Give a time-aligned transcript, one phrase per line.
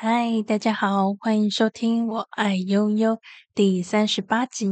[0.00, 3.16] 嗨，大家好，欢迎收听《我爱忧忧》
[3.52, 4.68] 第三十八集。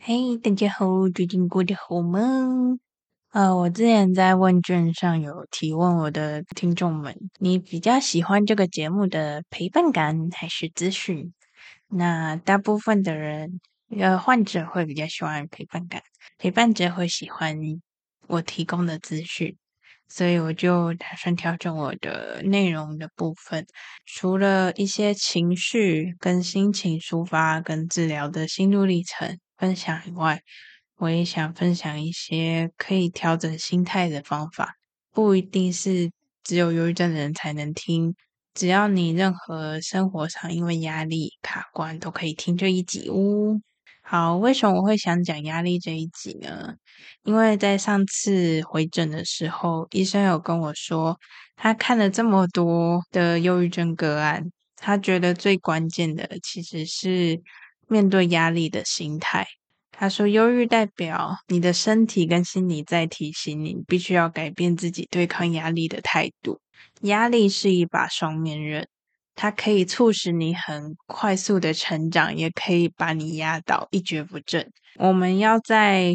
[0.00, 2.20] 嘿，大家好，最近过得好吗？
[3.32, 11.32] 呃，我之前在问卷上有提问我的听众们，你比较喜欢这个节目的陪伴感还是资讯？
[11.90, 13.60] 那大部分的人，
[13.98, 16.02] 呃，患者会比较喜欢陪伴感，
[16.38, 17.58] 陪伴者会喜欢
[18.28, 19.56] 我提供的资讯，
[20.08, 23.66] 所以我就打算调整我的内容的部分，
[24.06, 30.40] 除了一些情绪跟心情抒发跟治疗的心路历程分享以外，
[30.96, 34.74] 我也想分享一些可以调整心态的方法，
[35.10, 36.12] 不一定是
[36.44, 38.14] 只有忧郁症的人才能听。
[38.60, 43.58] 只要你任何生活上因为压力卡关，都可以听这一集哦。
[44.02, 46.74] 好，为什么我会想讲压力这一集呢？
[47.24, 51.18] 因为在上次回诊的时候，医生有跟我说，
[51.56, 57.40] 他看了这么多的忧郁症个案，他觉得最关键的其实是
[57.88, 59.46] 面对压力的心态。
[59.90, 66.60] 他说，忧郁代表你的身体跟心理在提醒你，你必须要改变自己对抗压力的态度。
[67.02, 68.86] 压力是一把双面刃，
[69.34, 74.70] 它可以促使你很快速的成长，也可以把你压倒，一蹶不振。
[74.96, 76.14] 我们要在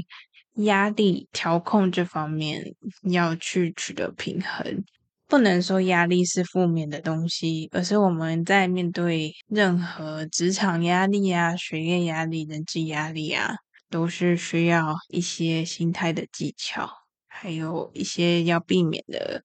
[0.55, 4.83] 压力调控这方面要去取得平衡，
[5.27, 13.55] 不能说压力是负面的东西，而是我们在面对任何职场压力啊、学业压力、人际压力啊，
[13.89, 16.89] 都是需要一些心态的技巧，
[17.27, 19.43] 还有一些要避免的。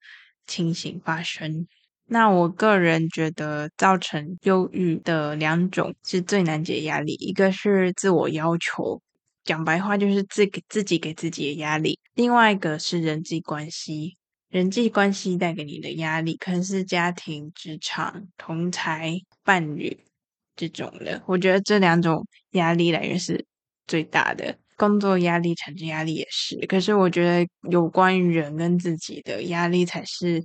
[0.50, 1.68] 情形发生，
[2.06, 9.00] 那我个人觉得造成忧郁的两种是最难解压力，一个是自我要求，
[9.44, 14.16] 讲白话就是自给自己给自己的压力；另外一个是人际关系，
[14.48, 19.96] 人际关系带给你的压力，可能是家庭、职场、同才、伴侣
[20.56, 21.22] 这种的。
[21.26, 23.46] 我觉得这两种压力来源是
[23.86, 24.58] 最大的。
[24.80, 30.42] 工作压力、成绩压力也是，可是我觉得有关于人跟自己的压力才是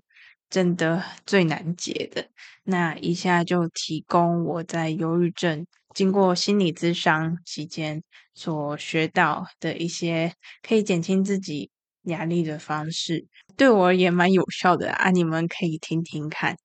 [0.50, 2.28] 真的最难解的。
[2.66, 8.03] 那以下就提供我在忧郁症经过心理咨商期间
[8.34, 11.69] 所学到的一些可以减轻自己
[12.03, 13.25] 压力的方式，
[13.56, 15.12] 对我也蛮有效的啊！
[15.12, 16.57] 你们可以听听看。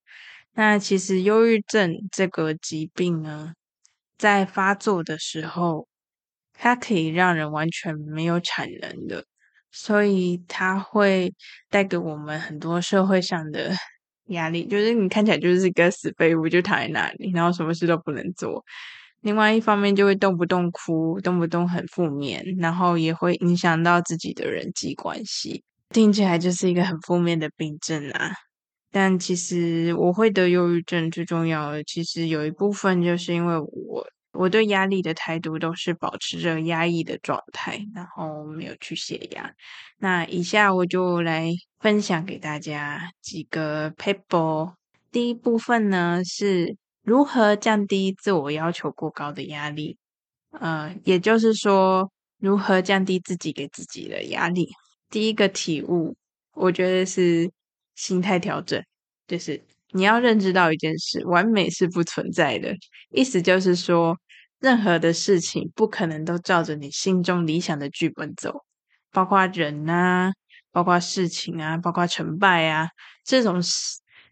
[0.53, 3.53] 那其实忧郁症这个疾病呢，
[4.17, 5.87] 在发作的时候，
[6.63, 9.25] 它可以让人完全没有产能的，
[9.71, 11.33] 所以它会
[11.71, 13.71] 带给我们很多社会上的
[14.29, 18.63] 压力，就是你看起来就是一个死废物，就躺在那里，然后什么事都不能做。
[19.21, 28.31] 另外一方面就会动不动哭，动不动很负面，然后也会影响到自己的人际关系，听起来就是一个很负面的病症啊。
[28.91, 34.07] 但其实我会得忧郁症最重要的，其实有一部分就是因为我。
[34.33, 39.53] 我对压力的态度都是保持着压抑的状态，然后没有去泄压。
[39.99, 44.73] 那以下我就来分享给大家几个 paper。
[45.11, 49.97] 第一部分呢，是如何降低自我要求过高的压力，
[50.51, 52.09] 呃，也就是说，
[52.39, 54.69] 如何降低自己给自己的压力。
[55.09, 56.15] 第一个体悟，
[56.53, 57.51] 我觉得是
[57.95, 58.81] 心态调整，
[59.27, 59.61] 就是。
[59.93, 62.75] 你要认知到一件事，完美是不存在的。
[63.11, 64.17] 意思就是说，
[64.59, 68.63] 任何的事情不可能都照着你心中理想的剧本走，
[69.11, 70.31] 包括人啊，
[70.71, 72.87] 包括事情啊，包括成败啊，
[73.23, 73.61] 这种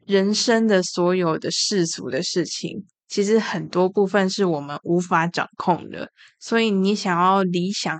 [0.05, 6.09] 人生的所有的世俗的事情，其实很多部分是我们无法掌控的。
[6.39, 7.99] 所以你想要理想，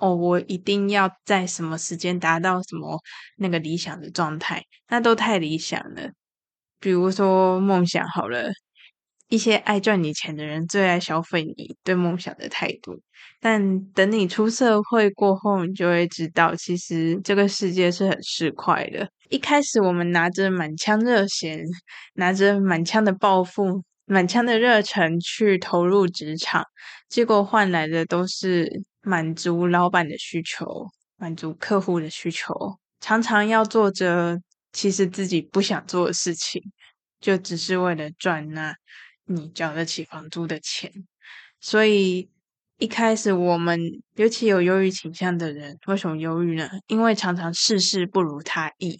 [0.00, 2.98] 哦，我一定要在什么时间达到什么
[3.36, 6.10] 那个理想的状态，那都太理想了。
[6.84, 8.52] 比如说梦想好了，
[9.30, 13.00] 一些爱赚你钱的人最爱消费你对梦想的态度。
[13.40, 19.08] 但等你出社会过后，你就会知道，其实这个世界是很市侩的。
[19.30, 21.58] 一开始我们拿着满腔热血，
[22.16, 26.62] 拿着满腔的抱负、满腔的热忱去投入职场，
[27.08, 28.70] 结果换来的都是
[29.00, 30.66] 满足老板的需求、
[31.16, 32.54] 满足客户的需求，
[33.00, 34.38] 常常要做着。
[34.74, 36.60] 其实自己不想做的事情，
[37.20, 38.74] 就只是为了赚那
[39.24, 40.92] 你交得起房租的钱。
[41.60, 42.28] 所以
[42.78, 43.80] 一开始我们，
[44.16, 46.68] 尤其有忧郁倾向的人，为什么忧郁呢？
[46.88, 48.98] 因为常常事事不如他意。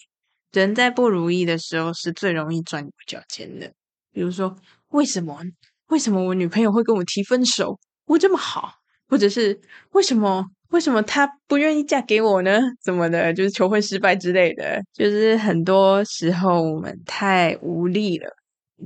[0.52, 3.72] 人在不如意的时候，是最容易钻牛角尖的。
[4.12, 4.56] 比如说，
[4.90, 5.42] 为什么
[5.88, 7.78] 为什么我女朋友会跟我提分手？
[8.06, 8.74] 我这么好，
[9.08, 9.60] 或者是
[9.90, 12.60] 为什么为什么她不愿意嫁给我呢？
[12.82, 14.82] 怎么的，就是求婚失败之类的。
[14.92, 18.28] 就是很多时候我们太无力了，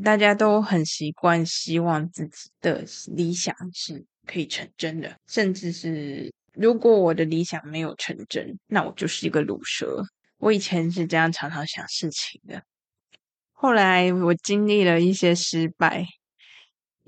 [0.05, 2.85] 大家都很习惯希望自己的
[3.17, 10.02] 理想是可以成真的，甚至是如果我的理想没有成真，那我就是一个卤蛇。
[10.37, 12.62] 我以前是这样常常想事情的。
[13.52, 16.05] 后来我经历了一些失败，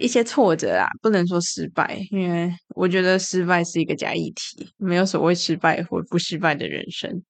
[0.00, 7.22] 一些挫折啊，不能说失败，因为我觉得失败是一个假议题，没有所谓失败或不失败的人生。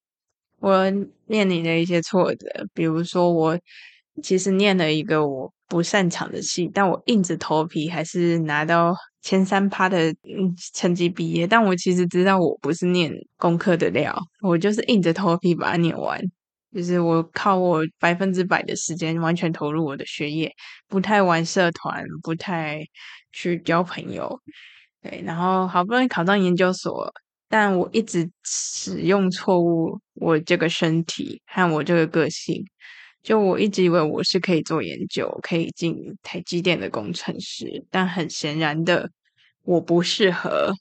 [0.61, 0.91] 我
[1.27, 3.59] 面临的一些挫折，比如说我
[4.23, 10.15] 其实念了一个我不擅长的系，但我硬着头皮还是拿到前三趴的
[10.75, 11.47] 成绩毕业。
[11.47, 16.21] 但我其实知道我不是念功课的料，我就是硬着头皮把它念完。
[16.73, 20.53] 就是我靠我百分之百的时间完全投入我的学业，
[20.87, 22.81] 不太玩社团，不太
[23.33, 24.41] 去交朋友，
[25.03, 27.13] 对，然后好不容易考上研究所，
[27.49, 32.65] 但我一直使用错误我这个身体和我这个个性，
[33.21, 39.11] 就我一直以为我是可以做研究，可以进台积电的工程师，但很显然的
[39.65, 40.73] 我不适合，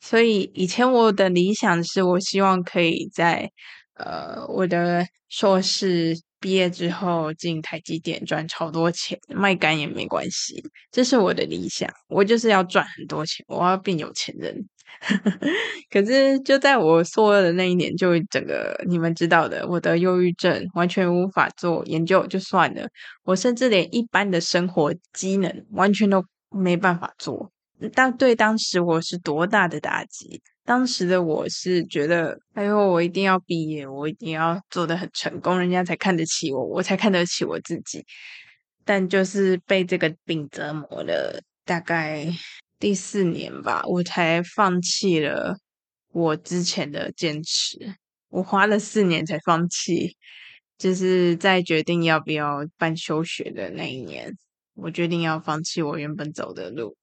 [0.00, 3.50] 所以以前我的理想是我希望可以在。
[3.94, 11.88] 呃，我的硕士毕业之后进台积电赚超多钱，卖干也没关系，这是我的理想。
[12.08, 14.66] 我就是要赚很多钱，我要变有钱人。
[15.90, 22.86] 可是就在我硕二的那一年，就整个你们知道的，我得忧郁症，完全无法做研究，就算了，
[23.24, 27.50] 我甚至连一般的生活机能完全都没办法做。
[27.94, 30.40] 但对当时我是多大的打击！
[30.64, 38.04] 当时的我是觉得，哎呦，我一定要毕业，我一定要做得很成功，人家才看得起我，我才看得起我自己。
[38.84, 42.26] 但就是被这个病折磨了，大概
[42.78, 45.56] 第四年吧，我才放弃了
[46.12, 47.96] 我之前的坚持。
[48.28, 50.16] 我花了四年才放弃，
[50.78, 54.32] 就是在决定要不要办休学的那一年，
[54.74, 56.96] 我决定要放弃我原本走的路。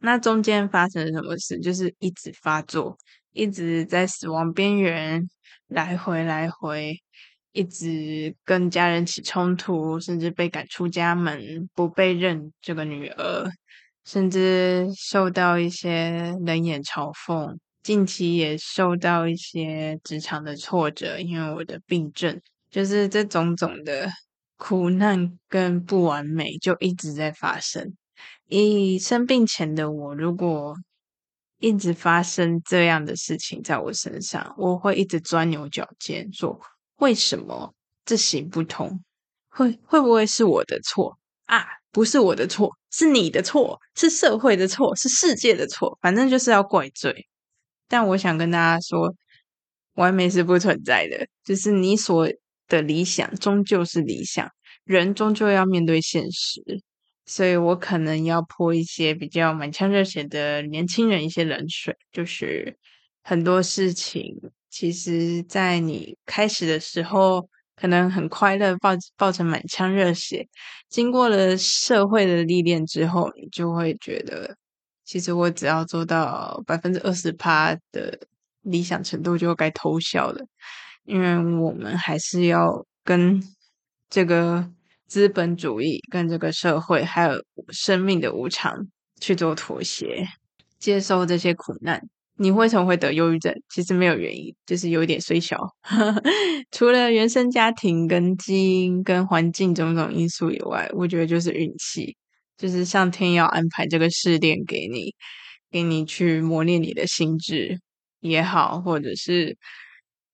[0.00, 1.58] 那中间发生什么事？
[1.60, 2.96] 就是一直发作，
[3.32, 5.22] 一直在死亡边缘
[5.68, 6.94] 来回来回，
[7.52, 13.50] 一直跟家人起冲突，甚至被赶出家门，不被认这个女儿，
[14.04, 17.56] 甚至受到一些冷眼嘲讽。
[17.82, 24.08] 近期也受到一些职场的挫折，因为我的病症，就是这种种的
[24.56, 27.96] 苦难跟不完美就一直在发生。
[28.46, 30.74] 以生病前的我，如果
[31.58, 36.60] 一直发生这样的事情在我身上，我会一直钻牛角尖，说
[36.96, 37.74] 为什么
[38.04, 39.02] 这行不通？
[39.48, 41.66] 会会不会是我的错啊？
[41.92, 47.26] 不是我的错，是你的错，是社会的错，是世界的错，反正就是要怪罪。
[47.88, 49.12] 但我想跟大家说，
[49.94, 52.28] 完美是不存在的，就是你所
[52.68, 54.48] 的理想终究是理想，
[54.84, 56.62] 人终究要面对现实。
[57.26, 62.76] 所以我可能要泼一些比较满腔热血的年轻人一些冷水，就是
[63.22, 64.34] 很多事情，
[64.68, 70.48] 其实在你开始的时候可能很快乐，抱抱着满腔热血，
[70.88, 74.56] 经过了社会的历练之后，你就会觉得，
[75.04, 78.18] 其实我只要做到百分之二十趴的
[78.62, 80.44] 理想程度就该偷笑了，
[81.04, 83.40] 因为我们还是要跟
[84.08, 84.68] 这个。
[85.10, 87.32] 资本主义跟这个社会，还有
[87.70, 88.86] 生命的无常
[89.20, 90.24] 去做妥协，
[90.78, 92.00] 接受这些苦难。
[92.36, 93.52] 你为什么会得忧郁症？
[93.74, 95.58] 其实没有原因，就是有一点衰小。
[96.70, 102.16] 除了原生家庭、跟基因、跟环境种种因素以外，我觉得就是运气，
[102.56, 105.12] 就是上天要安排这个试炼给你，
[105.72, 107.76] 给你去磨练你的心智
[108.20, 109.58] 也好，或者是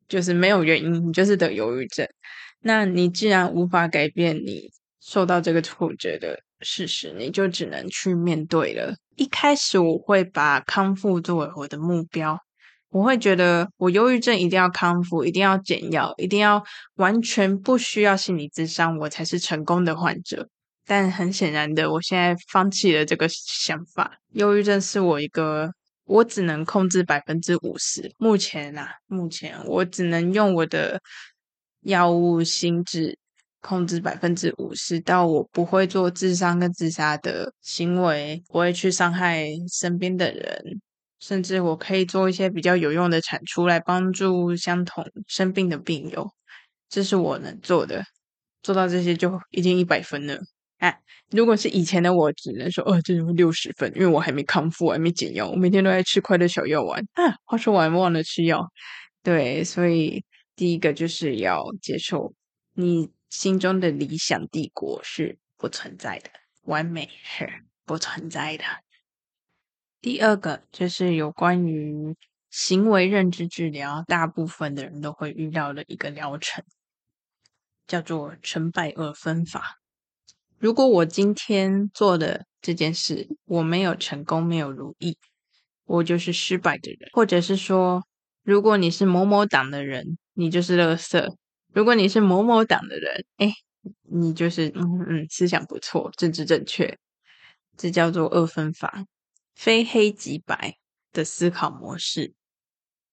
[0.06, 2.06] 就是没有原因，你就是得忧郁症。
[2.66, 8.92] 那你既然无法改变你受到这个挫折的事实，你就只能去面对了。
[9.14, 12.36] 一开始我会把康复作为我的目标，
[12.90, 16.60] 我会觉得我忧郁症一定要康复，一定要减药，一定要
[16.96, 20.48] 完全不需要心理咨商，我才是成功的患者。
[20.84, 24.18] 但很显然的，我现在放弃了这个想法。
[24.32, 25.70] 忧郁症是我一个，
[26.04, 28.12] 我只能控制百分之五十。
[28.18, 31.00] 目前啊，目前我只能用我的。
[31.86, 33.16] 药物、心智
[33.60, 40.80] 控制百分之五十，到我不会做自伤跟自杀的行为，不会去伤害身边的人，
[41.20, 46.28] 甚至我可以做一些比较有用的产出来帮助相同生病的病友，
[46.88, 48.04] 这是我能做的。
[48.62, 50.36] 做到这些就已经一百分了。
[50.78, 50.92] 啊，
[51.30, 57.34] 如果是以前的我，只能说哦，这是六十分，因为我还没康复，我还没减药，我每天都在吃快乐小药丸啊。
[57.44, 58.66] 话说我还忘了吃药，
[59.22, 60.22] 对，所以
[60.56, 62.34] 第一个就是要接受
[62.72, 66.30] 你心中的理想帝国是不存在的，
[66.62, 68.64] 完美是不存在的。
[70.00, 72.16] 第二个就是有关于
[72.50, 76.64] 行为认知治疗，大部分的人都会遇到的一个疗程，
[77.86, 79.78] 叫做成败二分法。
[80.58, 85.18] 如果我今天做的这件事我没有成功，没有如意，
[85.84, 88.06] 我就是失败的人；或者是说，
[88.42, 91.34] 如果你是某某党的人，你就是垃圾；
[91.72, 93.52] 如果你是某某党的人，哎，
[94.02, 96.96] 你就是嗯嗯，思想不错，政治正确。
[97.76, 99.04] 这叫做二分法，
[99.54, 100.76] 非黑即白
[101.12, 102.34] 的思考模式，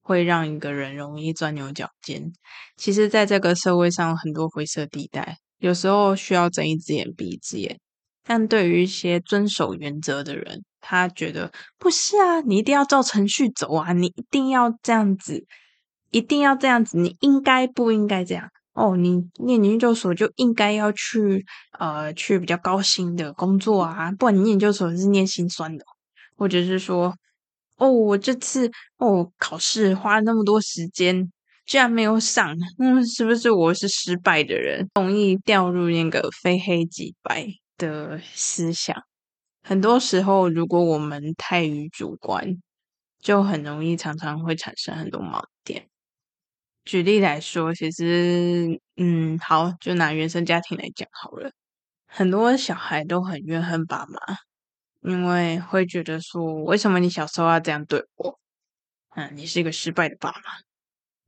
[0.02, 2.32] 会让一个人容易钻牛角尖。
[2.78, 5.38] 其实，在这个社会上，很多灰色地带。
[5.60, 7.80] 有时候需要睁一只眼闭一只眼，
[8.24, 15.46] 但对于一些遵守原则的人，他觉得不是啊，你一定要照程序走啊，你一定要这样子，
[16.14, 18.50] 一定要这样子，你应该不应该这样？
[18.74, 21.46] 哦，你念研究所就应该要去
[21.78, 25.84] 呃去比较高薪的工作啊，不然你研究所是念心酸的，
[26.38, 27.14] 或者是说，
[27.78, 31.30] 哦，我这次哦考试花了那么多时间。
[31.66, 34.90] 居然没有上，嗯，是不是我是失败的人？
[34.96, 39.02] 容易掉入那个非黑即白的思想。
[39.62, 42.58] 很多时候，如果我们太于主观，
[43.22, 45.88] 就很容易常常会产生很多盲点。
[46.86, 51.52] 举例来说，其实，嗯，好，就拿原生家庭来讲好了。
[52.06, 54.20] 很多小孩都很怨恨爸妈，
[55.02, 58.38] 因为会觉得说，为什么你小时候要这样对我？
[59.16, 60.42] 嗯，你是一个失败的爸妈。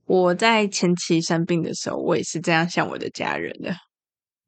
[0.06, 3.76] 我在前期生病的时候，我也是这样想我的家人的。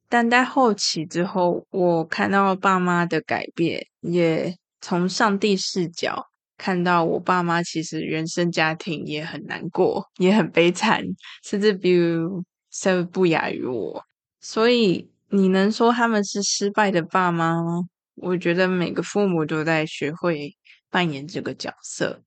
[0.10, 11.04] 但在后期之后，我看到爸妈的改变，也从上帝视角看到我爸妈其实原生家庭也很难过，也很悲惨，
[11.44, 14.04] 甚至比如甚至不亚于我。
[14.40, 17.84] 所以你能说他们是失败的爸妈吗？
[18.16, 20.56] 我觉得每个父母都在学会
[20.90, 22.22] 扮演这个角色。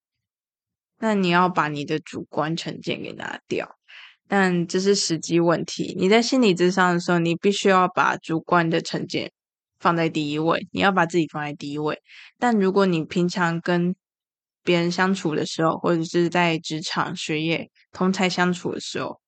[1.00, 3.76] 那你要把你的主观成见给拿掉，
[4.28, 5.96] 但这是时机问题。
[5.98, 9.32] 你在心理智商的时候，你必须要把主观的成见
[9.78, 11.98] 放在第一位，你要把自己放在第一位。
[12.38, 13.96] 但如果你平常跟
[14.62, 19.20] 别人相处的时候，或者是在职场、学业、同侪相处的时候，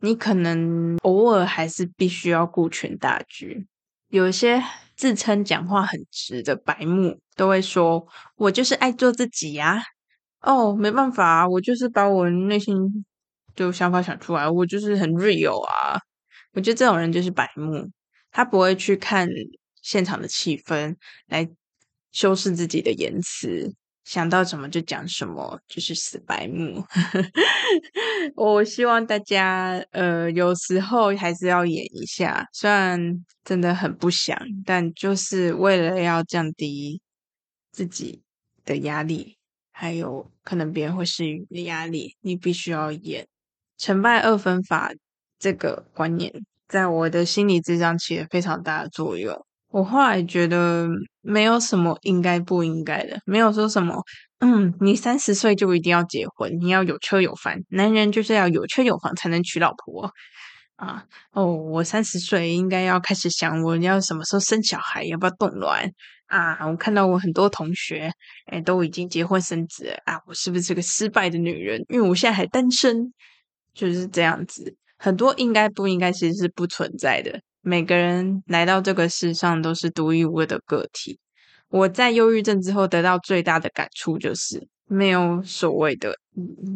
[0.00, 3.66] 你可能偶尔还是必须要顾全大局。
[4.08, 4.62] 有一些
[4.96, 9.82] 自称讲话很直的白目，都会说：“我就是爱做自己呀。”
[10.40, 12.74] 哦，没办法，我就是把我内心
[13.56, 15.98] 就想法想出来，我就是很 real 啊。
[16.52, 17.90] 我觉得这种人就是白目，
[18.30, 19.28] 他不会去看
[19.82, 20.94] 现场的气氛
[21.26, 21.48] 来
[22.12, 23.74] 修饰自己的言辞，
[24.06, 26.82] 想到什么就讲什么，就是死白目。
[28.36, 32.98] 我希望大家呃，有时候还是要演一下，虽然
[33.44, 37.00] 真的很不想，但就是为了要降低
[37.72, 38.22] 自己
[38.64, 39.36] 的压力。
[39.78, 43.26] 还有可能别人会施予你的压力，你必须要演。
[43.76, 44.90] 成败二分法
[45.38, 46.32] 这个观念，
[46.66, 49.44] 在我的心理智商起了非常大的作用。
[49.70, 50.88] 我后来觉得
[51.20, 54.02] 没有什么应该不应该的，没有说什么，
[54.40, 60.10] 嗯，你三十岁就一定要结婚，你要有车有房，男人就是要有车有房才能娶老婆
[60.76, 61.04] 啊。
[61.32, 65.90] 哦，我三十岁应该要开始想我要什么时候生小孩，要不要动卵。
[66.28, 66.66] 啊！
[66.66, 68.10] 我看到我很多同学，
[68.46, 70.20] 哎，都已经结婚生子啊！
[70.26, 71.80] 我是不是个失败的女人？
[71.88, 73.12] 因为我现在还单身，
[73.72, 74.74] 就是这样子。
[74.98, 77.40] 很多应该不应该，其实是不存在的。
[77.68, 81.18] 每个人来到这个世上都是独一无二的个体。
[81.68, 86.16] 我在忧郁症之后得到最大的感触就是，没有所谓的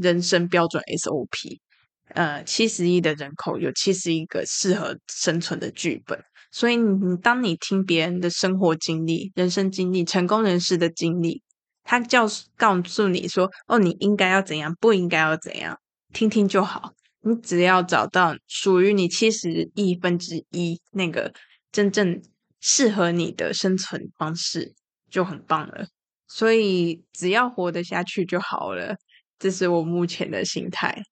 [0.02, 1.60] 人生标准 SOP。
[2.08, 6.20] 呃，七十亿的人口有七十亿个适合生存的剧本。
[6.50, 11.40] 所以你，当你听别人的生活经历、人生经历、成功人士的经历，
[11.84, 15.78] 他叫告诉你说：“哦，你应该要怎样，不应该要怎样。”
[16.12, 16.90] 听听就好。
[17.22, 21.32] 你只要找到属于你七十亿分之一那个
[21.70, 22.22] 真正
[22.60, 24.74] 适合你的生存方式，
[25.10, 25.86] 就很棒了。
[26.26, 28.96] 所以，只要活得下去就好了。
[29.38, 31.02] 这是我目前的心态。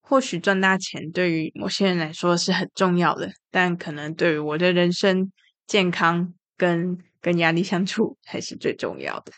[0.00, 5.32] 或许赚大钱对于某些人来说是很重要的，但可能对于我的人生
[5.66, 9.32] 健康跟跟压力相处才是最重要的。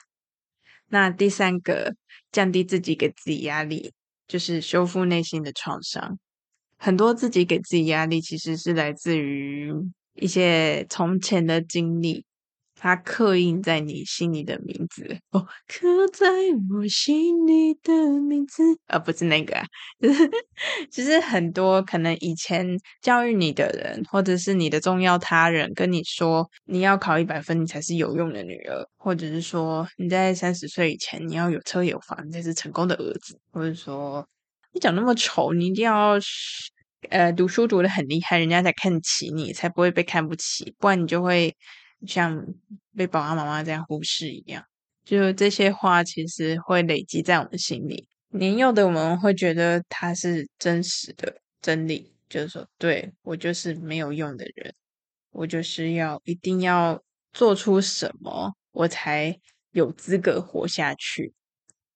[0.89, 1.95] 那第三个，
[2.31, 3.93] 降低自己给自己压力，
[4.27, 6.19] 就是修复内心的创伤。
[6.79, 9.73] 很多自己给自己压力，其实是来自于
[10.15, 12.25] 一些从前的经历。
[12.87, 15.19] 它刻印在你心里的名字。
[15.33, 16.29] 哦，刻在
[16.73, 19.67] 我心里的名字，而、哦、不是那个啊，
[20.01, 20.31] 就是
[20.93, 22.65] 就是很多可能以前
[23.03, 34.25] 教育你的人，或者是你的重要他人跟你说，你要考一百分，你才是有用的女儿，或者是说你在三十岁以前你要有车有房，你才是成功的儿子，或者说
[34.73, 36.13] 你长那么丑，你一定要
[37.11, 41.53] 呃读书读得很厉害，人家才看起你，才不会被看不起，不然你就会。
[42.07, 42.47] 像
[42.97, 44.65] 被爸爸妈妈这样忽视一样，
[45.05, 48.09] 就这些话其实会累积在我们心里。
[48.31, 54.75] 年幼的我们会觉得它是真实的真理，就是说，对，我就是没有用的人，
[55.31, 59.39] 我就是要一定要做出什么，我才
[59.71, 61.33] 有资格活下去。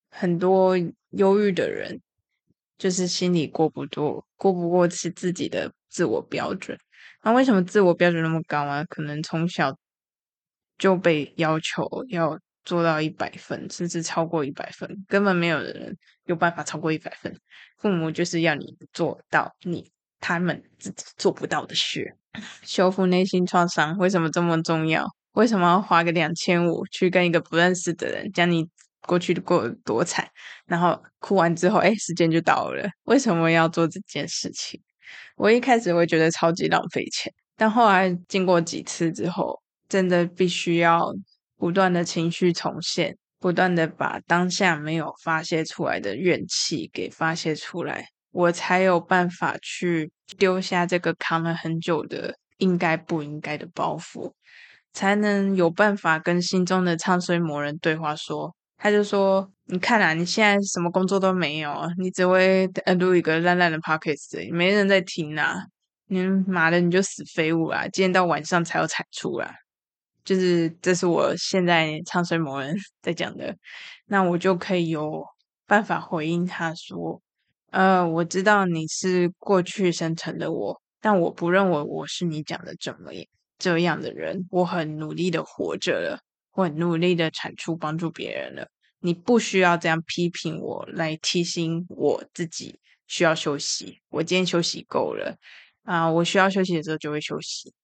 [0.09, 0.77] 很多
[1.11, 2.01] 忧郁的人，
[2.79, 6.79] 就是心里过不多，过不过是自己的自我标准。
[7.23, 8.85] 那为什么自我标准那么高啊？
[8.85, 9.77] 可能从小。
[10.81, 17.33] 就被要求要做到一百分，甚至超过一百分，根本没有人有办法超过一百分。
[17.79, 22.17] 父母就是要你做到你他们自己做不到的事。
[22.65, 25.07] 修复内心创伤为什么这么重要？
[25.33, 28.67] 为什么要花个两千五去跟一个不认识的人讲你
[29.03, 30.27] 过去过多惨？
[30.67, 32.89] 然后哭完之后，哎，时间就到了。
[33.05, 34.81] 为什么要做这件事情？
[35.37, 39.61] 我一开始会觉得超级浪费钱，但后来经过几次之后。
[39.91, 41.13] 真的必须要
[41.59, 54.33] 不断的情绪重现，不断的把当下没有发泄出来的怨气给发泄出来，我才有办法去丢下这个扛了很久的应该不应该的包袱，
[54.93, 58.55] 才能有办法跟心中的唱衰魔人对话说。
[58.83, 62.67] 他就说：“你看啊，你现在什么工作都没有，你只会
[62.99, 65.67] 录一个烂烂的 podcast，没人在听啊！
[66.07, 67.83] 你妈的，你就死废物啊！
[67.93, 69.53] 今天到晚上才有产出啊！”
[70.31, 73.53] 就是这是我现在唱衰某人 在讲的，
[74.07, 75.25] 那我就可以有
[75.67, 77.21] 办法回应他说
[77.73, 83.11] ：“呃，我知道你是过去生成的我，但我不认为我是你讲的这么
[83.59, 84.47] 这样的人。
[84.51, 86.21] 我很努力的活着了，
[86.53, 88.69] 我很努力的产出帮助别人了。
[89.01, 93.99] 你不需要这样批评我来提醒我自己需要休息。
[94.11, 95.37] 我今天休息够了
[95.83, 97.75] 啊，我需要休息的时候就会休息。”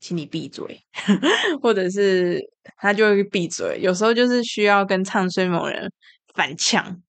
[0.00, 0.80] 请你闭嘴，
[1.62, 2.40] 或者是
[2.76, 3.78] 他就会闭嘴。
[3.80, 5.90] 有时候就是需要跟唱衰某人
[6.34, 7.02] 反呛，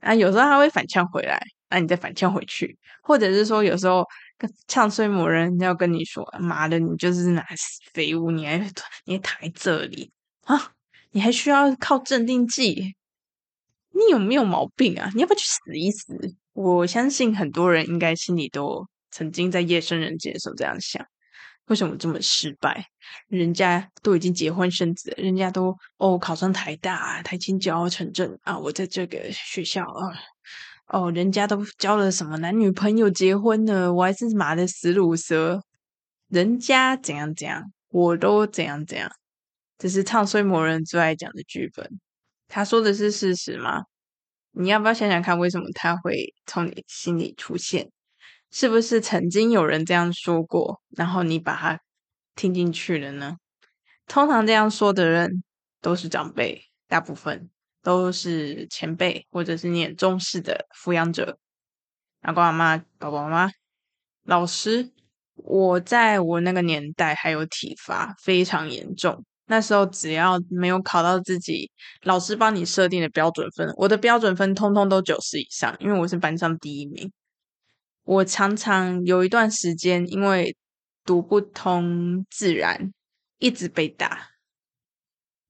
[0.00, 4.06] 啊，有时候他会反呛回来，那你再反呛回去，或者是说有时候
[4.36, 7.44] 跟唱衰某人要跟你说：“妈的，你就是那
[7.92, 8.58] 废物，你还
[9.04, 10.10] 你还躺在这里
[10.44, 10.72] 啊？
[11.10, 12.94] 你还需要靠镇定剂？
[13.90, 15.10] 你有没有毛病啊？
[15.14, 16.14] 你要不要去死一死？”
[16.52, 21.04] 我相信很多人应该心里都曾经在夜深人静的时候这样想。
[21.68, 22.84] 为什么这么失败？
[23.28, 28.58] 人家都已经结婚生子，人家都哦考上台大，台清交傲成正啊！
[28.58, 30.12] 我在这个学校啊，
[30.88, 35.62] 哦，人家都交了什么男女朋友结婚了，我还是马的死鲁蛇。
[36.28, 39.10] 人家怎样怎样，我都怎样怎样。
[39.78, 42.00] 这是唱衰某人最爱讲的剧本。
[42.48, 43.84] 他说的是事实吗？
[44.52, 47.90] 你要不要想想看，为什么他会从你心里出现？
[48.50, 51.80] 是不是曾经有人这样说过，然后你把它
[52.34, 53.36] 听进去了呢？
[54.06, 55.42] 通常这样说的人
[55.80, 57.50] 都是长辈，大部分
[57.82, 61.38] 都是前辈，或者是你很重视的抚养者，
[62.22, 63.50] 阿公阿妈、爸爸妈妈、
[64.24, 64.92] 老师。
[65.44, 69.24] 我在我那个年代还有体罚，非常严重。
[69.46, 71.70] 那时候只要没有考到自己
[72.02, 77.12] 老师帮你设定的标准分，我的标准分通通都九十以上，因为我是班上第一名。
[78.08, 80.56] 我常常有一段时间，因为
[81.04, 82.90] 读不通自然，
[83.38, 84.30] 一直被打，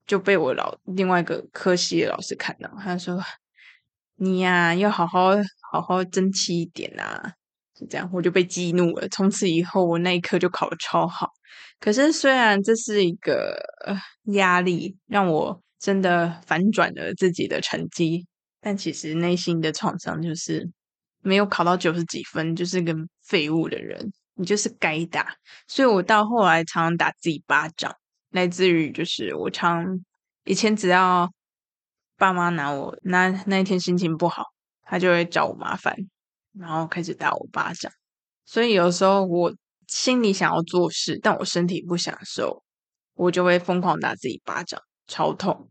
[0.05, 3.23] 就被我老另外一个科系的老师看到，他说
[4.19, 5.37] ：“你呀、要好好
[5.71, 7.33] 好好争气一点啊！”
[7.79, 9.09] 是这样，我就被激怒了。
[9.09, 11.31] 从此以后，我那一科就考得超好。
[11.79, 13.57] 可是，虽然这是一个
[14.33, 18.27] 压力，让我真的反转了自己的成绩，
[18.61, 20.69] 但其实内心的创伤就是。
[21.29, 25.37] 没有考到九十几分，就是个废物的人，你就是该打。
[25.67, 27.95] 所以我到后来常常打自己巴掌，
[28.31, 29.85] 来自于就是我常
[30.45, 31.31] 以前只要
[32.17, 34.43] 爸妈拿我那那一天心情不好，
[34.83, 35.95] 他就会找我麻烦，
[36.59, 37.93] 然后开始打我巴掌。
[38.47, 39.55] 所以有时候我
[39.87, 42.63] 心里想要做事，但我身体不想受，
[43.13, 45.69] 我就会疯狂打自己巴掌，超痛，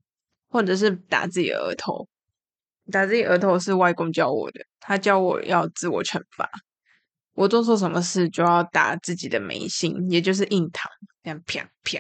[0.50, 2.08] 或者是打自己额头。
[2.92, 6.50] 打自己额头是外公教我的，他教我要自我惩罚。
[7.34, 10.92] 我做错什么事就要打自己的眉心，也就是印堂，
[11.24, 12.00] 这样啪啪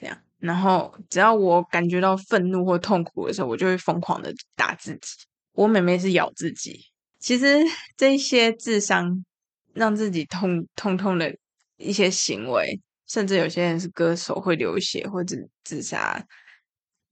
[0.00, 0.16] 这样。
[0.38, 5.08] 然后只要我感觉到愤怒或痛苦的时候，我就会疯狂的打自己。
[5.52, 6.78] 我妹妹是咬自己。
[7.18, 7.58] 其实
[7.96, 9.24] 这些自伤
[9.72, 11.34] 让自己痛痛痛的
[11.78, 16.24] 一些行为，甚至有些人是割手会流血或者自杀，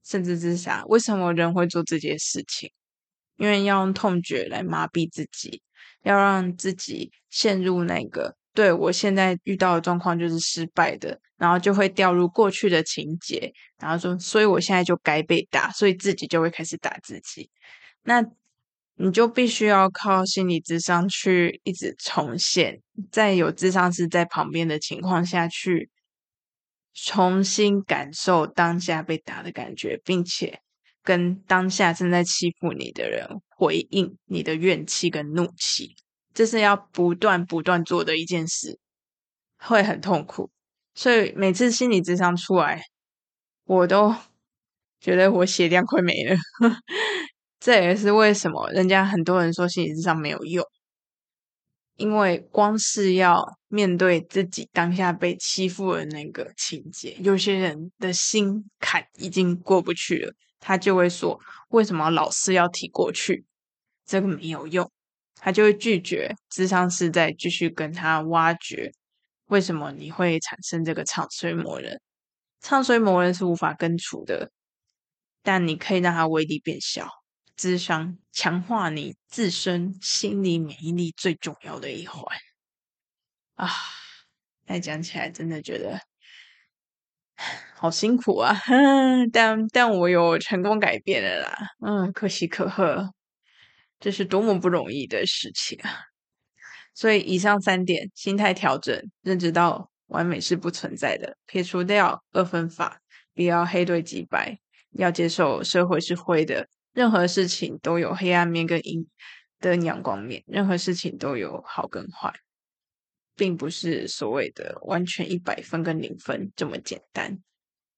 [0.05, 0.85] 甚至自杀。
[0.87, 2.71] 为什么人会做这些事情？
[3.37, 5.63] 因为要用痛觉来麻痹自己，
[6.03, 8.37] 要让自己陷入那个。
[8.55, 17.51] 对，我现在遇到的状况就是失败的，然后就会掉入过去的情节，然后说，所以我现在就该被打，所以自己就会开始打自己。
[18.05, 18.25] 那
[18.97, 25.91] 你就必须要靠心理智商去一直重现，在有智商师在旁边的情况下去
[26.93, 30.61] 重新感受当下被打的感觉，并且
[31.05, 35.95] 跟当下正在欺负你的人回应你的怨气跟怒气。
[36.33, 38.81] 这是要不断不断做的一件事，
[39.59, 40.51] 会很痛苦。
[40.95, 42.83] 所以每次心理智商出来，
[43.67, 44.15] 我都
[44.99, 46.37] 觉得我血量快没了。
[47.61, 50.65] 这也是为什么人家很多人说心理智商没有用，
[51.97, 60.33] 因为光是要面对自己当下被欺负的那个情节，有些人的心坎已经过不去了，
[60.67, 63.45] 他就会说：为什么老是要提过去？
[64.07, 64.91] 这个没有用。
[65.35, 68.91] 他就会拒绝，智商是在继续跟他挖掘，
[69.49, 72.01] 为什么你会产生这个唱衰魔人？
[72.63, 74.51] 唱衰魔人是无法根除的，
[75.43, 77.11] 但你可以让它威力变小。
[77.57, 82.25] 智商强化你自身心理免疫力最重要的一环
[83.57, 83.69] 啊！
[84.67, 86.01] 再讲起来真的觉得
[87.77, 88.55] 好辛苦啊，
[89.33, 93.11] 但但我有成功改变了啦，嗯，可喜可贺。
[94.01, 95.91] 这是多么不容易的事情啊！
[96.95, 103.01] 所以以上三点：心态调整，认知到完美是不存在的，撇除掉二分法，
[103.35, 104.59] 不要黑对即白，
[104.93, 109.07] 要接受社会是灰的，任何事情都有黑暗面跟阴
[109.61, 112.31] 的阳光面，任何事情都有好跟坏，
[113.37, 117.39] 并不是所谓的完全一百分跟零分这么简单，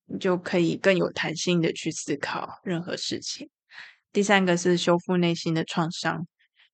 [0.06, 3.48] 你就可以更有弹性的去思考任何事情。
[4.12, 6.26] 第三个是修复内心的创伤，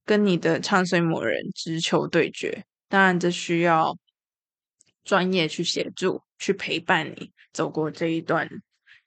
[0.05, 2.65] 跟你的唱衰魔人直球对决。
[2.89, 3.97] 当然，这需要
[5.03, 8.49] 专业去协助、去陪伴你走过这一段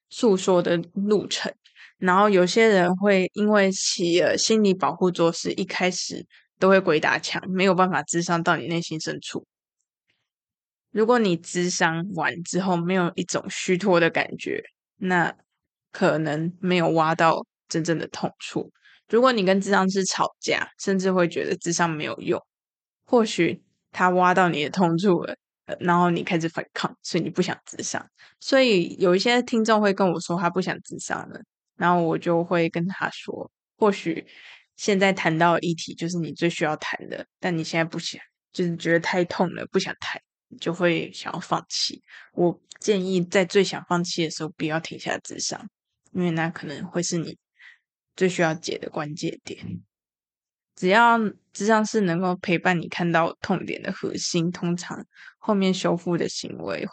[0.09, 1.53] 诉说的路程。
[1.97, 6.25] 然后，有些人会因为起了心理保护措施，一开始
[6.59, 9.45] 都会鬼打墙，没有办法智商到你内心深处。
[10.91, 14.63] 如果你智商完之后没有一种虚脱的感觉，
[14.97, 15.35] 那
[15.91, 17.45] 可能没有挖到。
[17.67, 18.71] 真正的痛处。
[19.09, 22.39] 如果你跟智商师吵架，甚至会觉得智商没有用，
[23.07, 23.59] 或许
[23.91, 25.35] 他挖到你的痛处了，
[25.79, 28.07] 然后你开始反抗，所以你不想咨商。
[28.39, 31.39] 所以有一些听众会跟我说他不想咨商了，
[31.75, 34.23] 然后我就会跟他说，或许
[34.75, 40.21] 现在谈到议题就是你最需要谈的，但你现在不想，就是觉得太痛了，不想谈，
[40.59, 42.01] 就会想要放弃。
[42.33, 45.69] 我建议在最想放弃的时候，不要停下智商，
[46.11, 47.37] 因为那可能会是你。
[48.17, 49.59] 最需要解的关键点，
[50.73, 51.19] 只要
[51.51, 55.05] 智商是能够陪伴你看到痛点的核心，通常
[55.37, 56.87] 后面修复的行为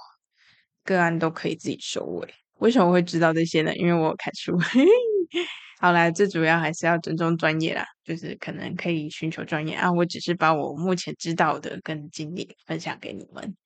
[0.82, 2.34] 个案都可以自己收尾。
[2.58, 3.72] 为什么会知道这些呢？
[3.76, 4.58] 因为我有看书。
[5.82, 9.90] 好啦，最主要还是要尊重专业啦，就是可能可以寻求专业啊。
[9.90, 13.56] 我只是把我目前知道的跟经历分享给你们。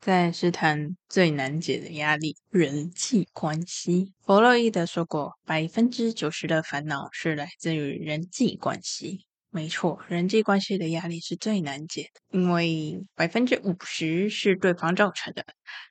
[0.00, 4.12] 再是谈最难解的压力——人际关系。
[4.24, 9.26] 弗洛伊德说过，百分之九十的烦恼是来自于人际关系。
[9.50, 15.44] 没错，人际关系的压力是最难解的，因为百分之五十是对方造成的，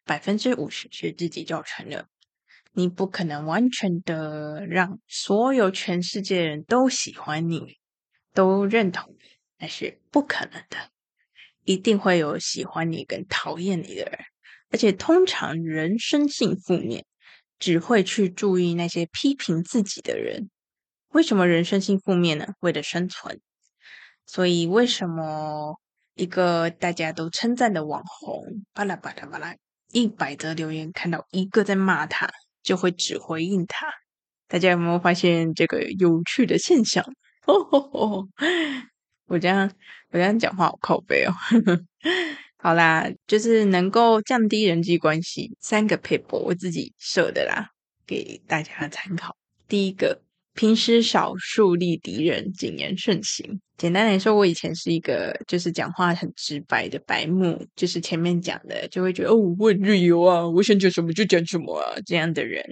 [0.05, 2.07] 百分之五十是自己造成的。
[2.75, 7.77] 你不可能完全的让所有全世界人都喜欢你，
[8.33, 9.25] 都认同你，
[9.57, 10.77] 那是不可能的。
[11.63, 14.19] 一定会有喜欢你跟讨厌你的人，
[14.69, 17.05] 而且通常人生性负面，
[17.57, 20.49] 只会去注意那些批评自己的人。
[21.13, 22.45] 为什么人生性负面呢？
[22.59, 23.39] 为了生存。
[24.25, 25.79] 所以为什么
[26.15, 29.55] 一个大家都称赞的网红，巴拉巴拉巴拉，
[29.91, 32.29] 一百则留言看到一个在骂他，
[32.65, 33.87] 就会只回应他？
[34.47, 37.05] 大家有没有发现这个有趣的现象？
[37.45, 38.27] 哦吼吼
[39.27, 39.71] 我这样，
[40.11, 41.33] 我这样讲话好靠背哦。
[42.57, 47.69] 好啦，就是能够降低人际关系三个 paper，，我自己设的啦，
[48.07, 49.37] 给大家参考。
[49.67, 50.21] 第一个，
[50.55, 53.59] 平时少树立敌人，谨言慎行。
[53.77, 62.63] 简单来说，我以前是一个就是讲话很直白的白目，就是前面讲的就会觉得哦，我很自由啊，我想讲什么就讲什么啊这样的人。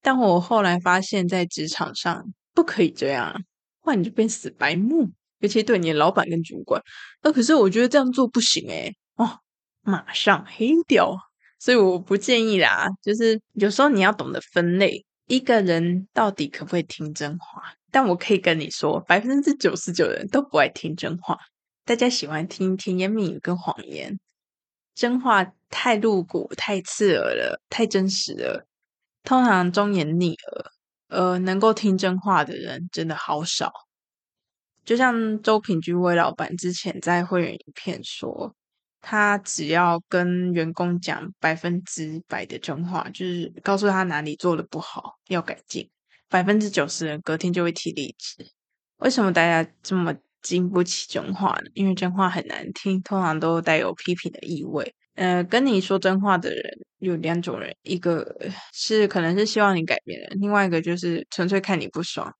[0.00, 3.34] 但我后来发现，在职场上不可以这样，
[3.82, 6.80] 不然你就变死白目，尤其对你的老板跟主管。
[7.24, 9.38] 那可是我觉得这样做不行诶哦，
[9.82, 11.16] 马上黑掉。
[11.58, 15.04] 所以我不建议啦，就是有时候你要懂得分类。
[15.26, 17.74] 一个人到底可不可以听真话？
[17.90, 21.38] 但我可以跟你说，百分之九十九的人都不爱听真话。
[21.84, 24.18] 大家喜欢听甜言蜜语跟谎言，
[24.94, 28.66] 真话太露骨、太刺耳了，太真实了，
[29.22, 30.70] 通常忠言逆耳。
[31.08, 33.72] 呃，能够听真话的人真的好少。
[34.84, 38.54] 就像周品居威老板之前在会员影片说。
[39.06, 45.88] 他只要跟员工讲百分之百的真话，就是告诉他哪里做的不好要改进，
[46.30, 48.46] 百分之九十人隔天就会提离职。
[48.96, 51.70] 为什么大家这么经不起真话呢？
[51.74, 54.94] 因为真话很难听，通常都带有批评的意味。
[55.16, 56.62] 呃，跟你说真话的人
[56.98, 58.34] 有两种人，一个
[58.72, 62.32] 是可能是希望你改变的，另外一个就是纯粹看你不爽，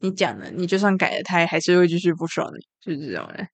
[0.00, 3.46] 你讲了，你就算改了，他还是会继续不爽你，就是这种人。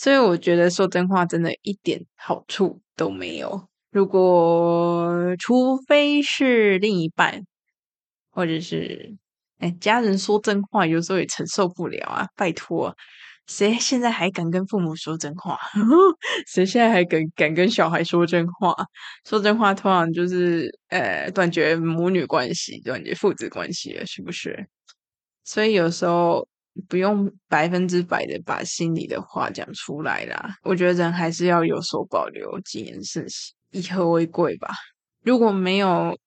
[0.00, 3.68] 所以我觉得说真话真的一点好处都没有。
[3.90, 7.44] 如果除非是另一半，
[8.30, 9.16] 或者是
[9.58, 12.28] 哎家人说真话，有时候也承受不了啊！
[12.36, 12.94] 拜托，
[13.48, 15.58] 谁现在还敢跟父母说真话？
[16.46, 18.72] 谁现在还敢敢跟小孩说真话？
[19.28, 24.68] 说真话通常就是呃断绝母女关系，断绝父子关系了，是不是？
[25.42, 26.46] 所以有时候。
[26.88, 34.68] 不用百分之百的把心里的话讲出来啦，我觉得人还是要有所保留，谨言慎行，以和为贵吧。
[35.22, 36.18] 如果没有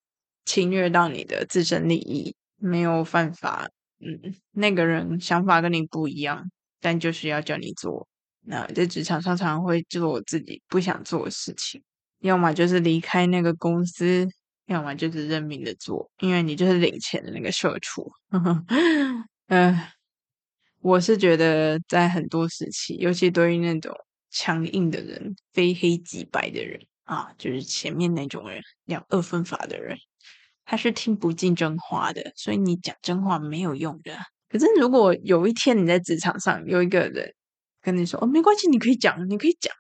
[0.46, 3.68] 侵略到你的自身利益，没有犯法，
[4.00, 8.08] 嗯，那个人想法跟你不一样，但就是要叫你做，
[8.46, 11.82] 那在职场上常常会做自己不想做的事情，
[12.20, 14.28] 要么就是离开那个公司，
[14.66, 18.12] 要么就是认命的做，因为你就是领钱的那个社畜，
[19.48, 19.80] 嗯、
[20.82, 23.96] 我是觉得，在很多时期，尤其对于那种
[24.32, 29.96] 强硬的人、非黑即白的人啊，就是前面那种人，两二分法的人，
[30.66, 34.18] 他是听不进真话的，所以你讲真话没有用的。
[34.50, 37.32] 可是，如果有一天你在职场上有一个人
[37.82, 39.72] 跟你说：“哦，没关系，你可以讲，你可以讲。”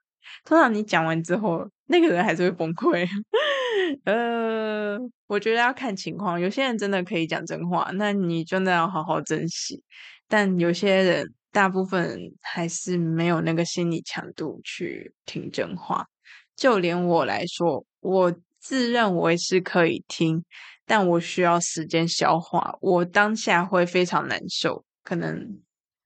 [0.46, 3.08] 通常你讲完之后，那个人还是会崩溃。
[4.06, 9.84] 呃，我觉得要看情况，有些人真的可以讲真话，那你真的要好好珍惜。
[10.32, 16.08] 但有些人，大部分还是没有那个心理强度去听真话。
[16.56, 20.42] 就连我来说，我自认为是可以听，
[20.86, 22.74] 但我需要时间消化。
[22.80, 25.60] 我当下会非常难受，可能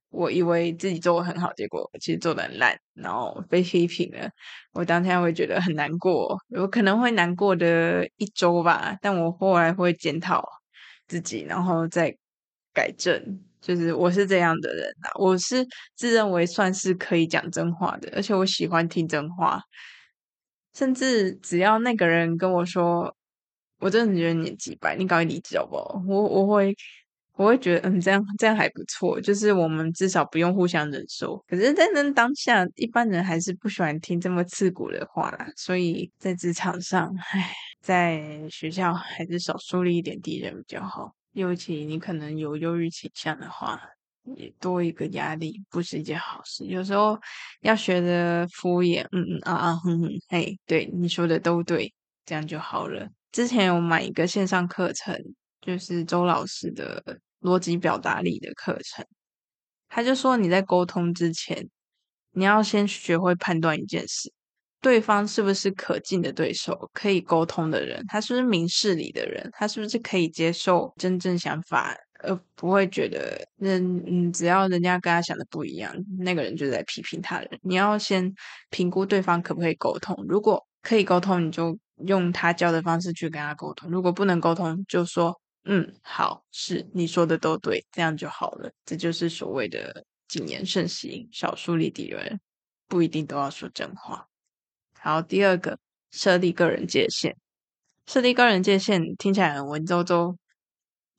[0.09, 4.27] 我以为自己做的很好，结果其实做的很烂，然后被批评了。
[4.73, 8.97] 我当天会觉得很难过，有可能会难过的一周吧。
[8.99, 10.43] 但我后来会检讨
[11.07, 12.17] 自己，然后再
[12.73, 13.39] 改正。
[13.65, 19.59] 就是我是这样的人啊，我是自认为算是可以讲真话的，而且我喜欢听真话。
[20.75, 23.15] 甚至只要那个人跟我说，
[23.79, 26.03] 我真的觉得你几百，你赶快离职好不好？
[26.07, 26.75] 我我会
[27.37, 31.43] 我会觉得，嗯，这样这样还不错，就是我们至少不用互相忍受。
[31.47, 35.47] 可是，在那当下，一般人还是不喜欢听这么刺骨的话啦。
[35.55, 37.51] 所以在职场上，唉，
[37.81, 41.15] 在学校还是少树立一点敌人比较好。
[41.35, 43.77] 尤其你可能有忧郁倾向的话，
[44.37, 46.63] 也多一个压力，不是一件好事。
[46.65, 47.19] 有时候
[47.59, 51.93] 要学着敷衍，嗯嗯啊啊哼哼，嘿，对你说的都对，
[52.25, 53.05] 这样就好了。
[53.33, 55.13] 之前有买一个线上课程，
[55.59, 57.03] 就是周老师的
[57.41, 59.05] 逻辑表达力的课程，
[59.89, 61.69] 他就说你在沟通之前，
[62.31, 64.31] 你要先学会判断一件事。
[64.85, 68.05] 对方是不是可敬的对手，可以沟通的人？
[68.07, 69.49] 他是不是明事理的人？
[69.53, 77.49] 他是不是可以接受真正想法，而不会觉得人嗯，只要人家跟他想的不一样，那个人就在批评他人。
[77.63, 78.31] 你要先
[78.69, 88.69] 评估对方可不可以沟通，如果可以沟通，你就用他教的方式去跟他沟通；如果不能沟通，就说嗯，好，是你说的都对，这样就好了。
[88.85, 92.39] 这就是所谓的谨言慎行，少树立敌人，
[92.87, 94.27] 不一定都要说真话。
[95.05, 95.77] 好，第二个
[96.09, 97.37] 设立个人界限。
[98.07, 100.35] 设立个人界限听起来很文绉绉，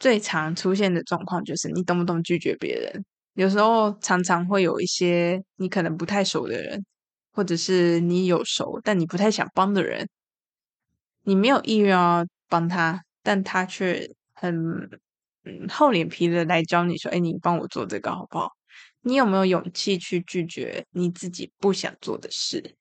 [0.01, 3.05] 最常出现的状况就是你动不动拒绝别人。
[3.35, 6.85] 有时候常常会有一些你可能不太熟的人，
[7.33, 10.09] 或者是你有熟但你不太想帮的人，
[11.23, 14.91] 你没有意愿要帮他，但他却很
[15.69, 18.51] 厚脸皮的来找你说，哎，你帮我做这个好不好？
[19.03, 22.75] 你有没有勇气去拒绝你自己不想做的事？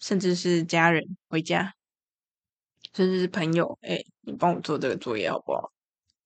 [0.00, 1.72] 甚至是家人回家，
[2.94, 5.70] 甚至是朋友，哎，你帮我做这个作业好不好？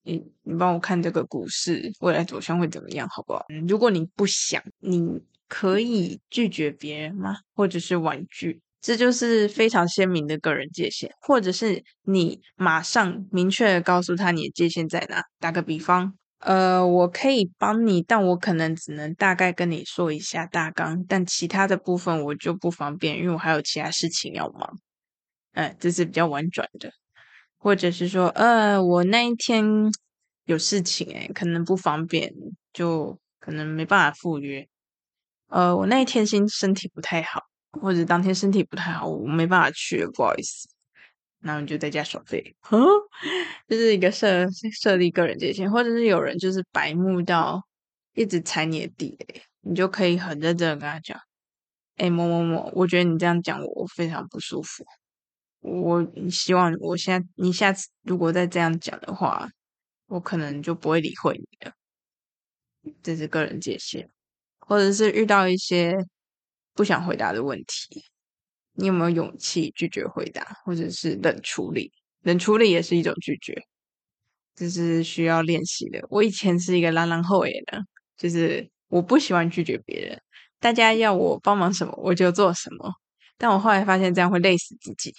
[0.02, 3.44] 你你帮我看这个股市未来走向会怎么样好不好？
[3.68, 7.36] 如果你不想，你可以拒绝别人吗？
[7.54, 8.60] 或者是婉拒？
[8.80, 15.22] 这就是非常鲜明的个人界限，或者是你马上明确的告诉他你的界限在哪。
[15.40, 16.14] 打个比方。
[16.40, 24.78] 呃，我可以帮你，但我可能只能大概跟你说一下大纲，但其他的部分我就不方便，因为我还有其他事情要忙。
[25.52, 26.90] 哎，这是比较婉转的，
[27.58, 29.64] 或者是说，呃，我那一天
[30.44, 32.32] 有事情，哎，可能不方便，
[32.72, 34.66] 就可能没办法赴约。
[35.48, 37.42] 呃，我那一天心身体不太好，
[37.80, 40.68] 或者当天身体不太好，我没办法去，不好意思。
[41.40, 42.56] 然后你就在家耍废，
[43.68, 47.62] 就是一个设设立个人界限，或者是有人就是白目到
[48.14, 51.18] 一直踩你的地雷，你就可以很认真的跟他讲，
[51.96, 54.84] 哎，某某某，我觉得你这样讲我我非常不舒服，
[55.60, 59.48] 我希望我现在你下次如果再这样讲的话，
[60.06, 61.72] 我可能就不会理会你了。
[63.02, 64.08] 这是个人界限，
[64.60, 65.94] 或者是遇到一些
[66.74, 68.04] 不想回答的问题。
[68.78, 71.92] 你有没有勇气拒绝回答，或者是冷处理？
[72.22, 73.60] 冷处理也是一种拒绝，
[74.54, 76.06] 这是需要练习的。
[76.10, 77.80] 我以前是一个狼狼后野的，
[78.16, 80.20] 就是我不喜欢拒绝别人，
[80.60, 82.92] 大家要我帮忙什么我就做什么。
[83.36, 85.12] 但我后来发现这样会累死自己，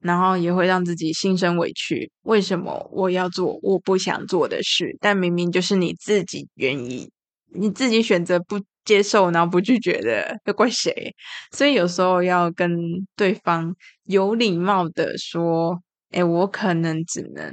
[0.00, 2.10] 然后也会让自己心生委屈。
[2.22, 4.96] 为什么我要做我不想做的事？
[5.00, 7.10] 但明明就是你自己愿意，
[7.54, 8.60] 你自己选择不。
[8.84, 11.14] 接受，然后不拒绝的，要怪谁？
[11.52, 12.70] 所以有时候要跟
[13.14, 15.78] 对方有礼貌的说
[16.10, 17.52] ：“哎，我可能只能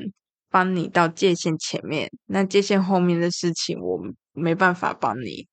[0.50, 4.00] 帮你到界限前面，那界限后面的事情我
[4.32, 5.46] 没办法帮你，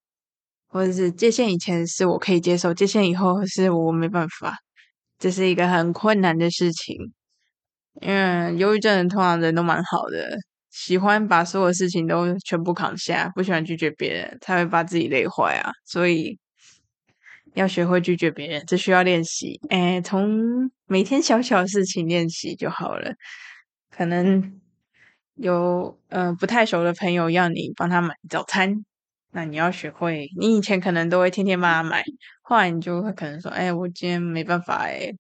[0.68, 4.54] 或者是界限以前是我可以接受，界限以后是我没办法，
[5.18, 6.96] 这是一个很困难的事情。
[8.00, 10.38] 因为忧郁症人通常人都蛮好的。”
[10.72, 15.70] 喜欢把所有事情都全部扛下，不喜欢拒绝别人，才会把自己累坏啊！
[15.84, 16.38] 所以
[17.54, 19.60] 要学会拒绝别人，这需要练习。
[19.68, 23.12] 哎，从每天小小的事情练习就好了。
[23.90, 24.60] 可能
[25.34, 28.82] 有呃不太熟的朋友要你帮他买早餐，
[29.32, 30.26] 那你要学会。
[30.38, 32.02] 你以前可能都会天天帮他买，
[32.40, 35.12] 后来你就会可能说：“哎，我今天没办法，哎，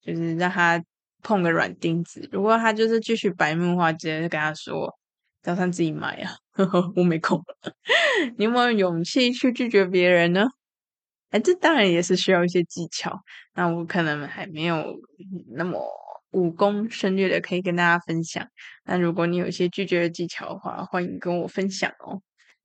[0.00, 0.80] 就是让他
[1.22, 4.99] 碰个软钉子。”如果他就是继续白目的话，直接就跟他说。
[5.42, 7.42] 早餐自己买啊，呵呵，我没空。
[8.38, 10.46] 你有没有勇气去拒绝别人呢？
[11.30, 13.20] 哎，这当然也是需要一些技巧。
[13.54, 14.84] 那我可能还没有
[15.54, 15.80] 那么
[16.32, 18.46] 武功深略的可以跟大家分享。
[18.84, 22.20] 那如果你有一些拒绝的技巧的话，欢迎跟我分享哦。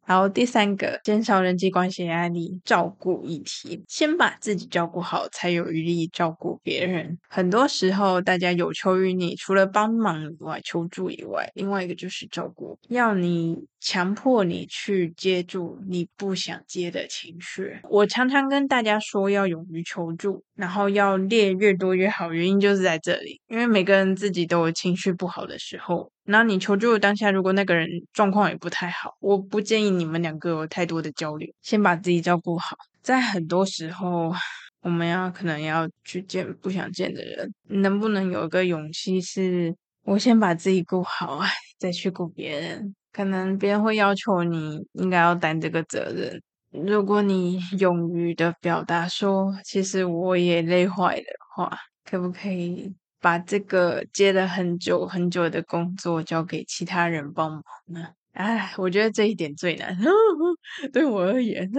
[0.05, 7.17] 然后第三个，减少人际关系压力，照顾议题，先把自己照顾好，才有余力照顾别人。
[7.27, 17.79] 很多时候，大家有求于你，除了帮忙以外、求助以外，另外一个就是照顾，要你强迫你去接住你不想接的情绪。
[17.89, 22.31] 我常常跟大家说，要勇于求助，然后要列越多越好。
[22.31, 26.11] 原因就是在这里，因为每个人自己都有情绪不好的时候。
[26.25, 32.75] 那你求助的当下，如果那个人状况也不太好，我不建议你们两个有太多的交流，先把自己照顾好。
[33.01, 34.33] 在很多时候，
[34.81, 41.41] 我们要可能要去见不想见的人，能不能有一个勇气是，我先把自己顾好，
[41.77, 42.95] 再去顾别人。
[43.11, 46.41] 可能别人会要求你应该要担这个责任。
[46.71, 52.93] 如果你 勇于的表达说，其实我也累坏的话，可不可以？
[53.19, 58.07] 把这个接了很久很久的工作交给其他人帮忙呢？
[58.33, 59.97] 哎，我觉得这一点最难。
[60.91, 61.69] 对我而言，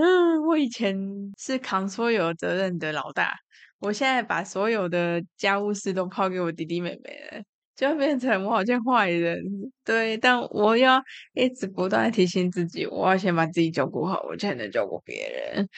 [0.47, 0.97] 我以前
[1.39, 3.35] 是扛所有责任的老大，
[3.79, 7.43] 我现在把所有的家务事都抛给我弟弟妹妹了。
[7.77, 9.39] 就变成我好像坏人，
[9.85, 11.03] 对，但我要
[11.35, 15.69] 一直不断提醒自己，我要先把自己照顾好，我才能照顾别人。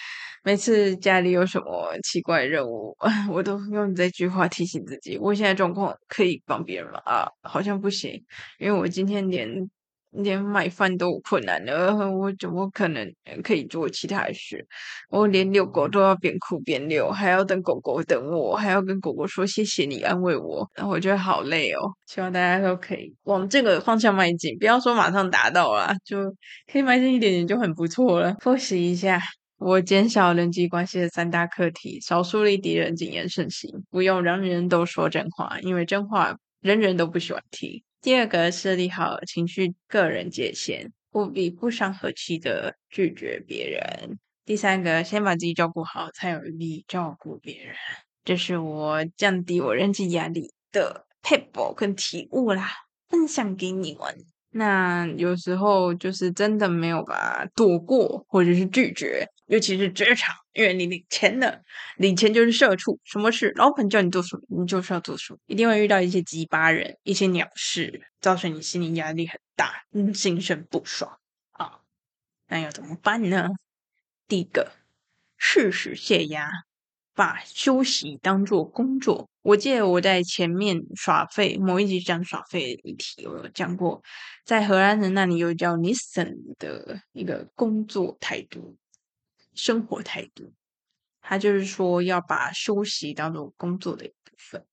[0.44, 2.96] 每次家里有什么奇怪任务，
[3.32, 7.00] 我都用这句话提醒自己：我现在状况可以帮别人吗？
[7.04, 8.22] 啊，好像不行，
[8.58, 9.68] 因为我今天连。
[10.10, 13.06] 连买饭都有困难了，我怎么可能
[13.44, 14.66] 可以做其他事？
[15.10, 21.80] 我连遛狗都要边哭边遛，还要等狗狗等我，还要跟狗狗说谢谢你安慰我，然后我觉得好累哦。
[22.06, 26.34] 希望大家都可以往这个方向迈进，不要说马上达到啦，就
[26.72, 28.34] 可以迈进一点点就很不错了。
[28.40, 29.20] 复习一下，
[29.58, 37.82] 我减少人际关系的三大课题：少树立敌人，谨言慎行，不用让人人都说真话，因为真话人人都不喜欢听。
[38.00, 44.18] 第二个，设立好情绪个人界限，务必不伤和气的拒绝别人。
[44.44, 47.74] 第三个，先把自己照顾好，才有力照顾别人。
[48.24, 52.70] 这是我降低我人际压力的撇步跟体悟啦，
[53.08, 54.24] 分享给你们。
[54.58, 61.62] 那有时候就是真的没有把躲过，或者是拒绝，尤其是职场，因为你领钱了，
[61.96, 71.18] 领钱就是社畜，什么事老板叫你做什么，你就是要做什么，一定会遇到一些鸡巴人，一些鸟事，造成你心理压力很大，嗯，心生不爽
[71.52, 71.78] 啊。
[72.48, 73.48] 那要怎么办呢？
[74.26, 74.72] 第一个，
[75.36, 76.50] 适时泄压。
[77.18, 79.28] 把休息当做工作。
[79.42, 84.00] 我记得我在前面耍废某一集讲耍废的议题，我有讲过，
[84.44, 86.24] 在荷兰人那里有叫你省
[86.60, 88.76] 的一个工作态度、
[89.52, 90.52] 生活态度，
[91.20, 94.64] 他就是说要把休息当做工作的一部分。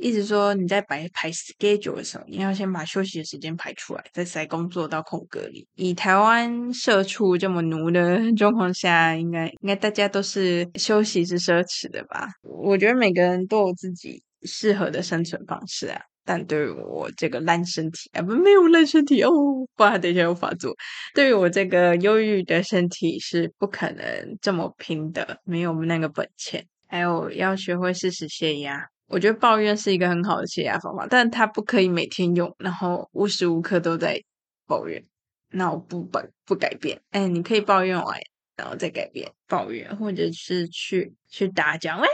[0.00, 5.68] 意思说，你在排排 schedule 的时候，你要先把休息的时间排出来，再塞工作到空格里。
[5.74, 12.28] 以台湾社畜这么奴的 状况下，应该应该大家都是休息是奢侈的吧？
[12.42, 16.00] 我觉得每个人都有自己适合的生存方式啊。
[16.24, 19.30] 但对于我这个烂身体啊，不，没有烂身体哦，
[19.74, 20.72] 不然等一下又发作。
[21.14, 26.64] 对于我这个忧郁的身体是不可能这么拼的，没有那个本钱。
[26.86, 28.80] 还有要学会适时泄压。
[29.10, 34.22] 我觉得抱怨是一个很好的泄压方法，但它不可以每天用，然后无时无刻都在
[34.66, 35.04] 抱怨。
[35.50, 38.20] 那我不改不改变，哎，你可以抱怨完，
[38.56, 42.06] 然后再改变抱怨，或者是去去打讲哇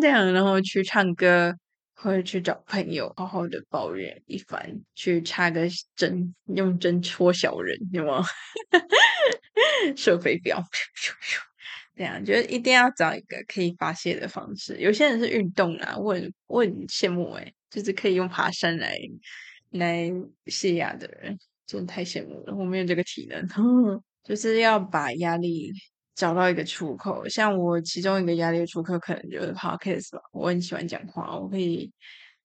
[0.00, 1.54] 这样，然后去唱歌，
[1.94, 8.24] 或者去找朋友好好的抱怨一番，去插个针，用针戳小人，有吗？
[9.94, 10.64] 射飞镖。
[11.96, 14.76] 这样，觉得一定要找一个可以发泄的方式。
[14.78, 18.96] 有些人是运动啊，我很我很羡慕诶，就是可以用爬山来
[19.70, 20.10] 来
[20.46, 22.54] 泄压的人，真的太羡慕了。
[22.56, 23.46] 我没有这个体能，
[24.24, 25.70] 就是要把压力
[26.14, 27.28] 找到一个出口。
[27.28, 30.20] 像我其中一个压力出口，可能就是 podcast 吧。
[30.32, 31.90] 我很喜欢讲话，我可以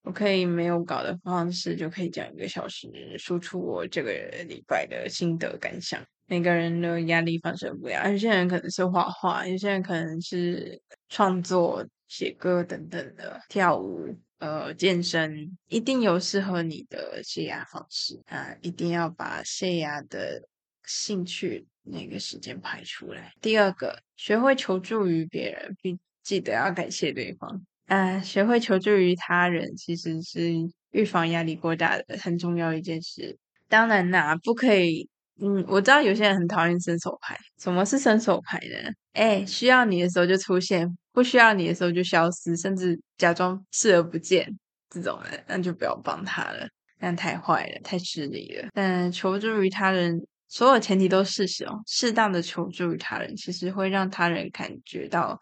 [0.09, 2.89] 我可以没有稿的方式，就可以讲一个小时，
[3.19, 4.11] 输出我这个
[4.47, 6.03] 礼拜的心得感想。
[6.25, 14.07] 每个人的压力方式不一样，有些人可能是画画，有些人可能是创作、写歌等等的，跳舞、
[14.39, 18.55] 呃，健身，一定有适合你的泄压方式啊！
[18.63, 20.41] 一定要把泄压的
[20.87, 23.31] 兴趣那个时间排出来。
[23.39, 27.63] 第二个，学会求助于别人，并记得要感谢对方。
[27.89, 30.53] 啊，学会求助于他人，其实是
[30.91, 33.35] 预防压力过大的很重要一件事。
[33.67, 35.09] 当然啦，不可以。
[35.41, 37.35] 嗯，我知道有些人很讨厌伸手牌。
[37.57, 38.91] 什么是伸手牌呢？
[39.13, 44.47] 哎，需要你的时候就出现，不需要你的时候就消失，甚至假装视而不见，
[44.89, 46.67] 这种人那就不要帮他了，
[46.99, 48.67] 那太坏了，太失礼了。
[48.73, 51.73] 但求助于他人，所有前提都是事实哦。
[51.87, 55.39] 适当的求助于他人，其实会让他人感觉到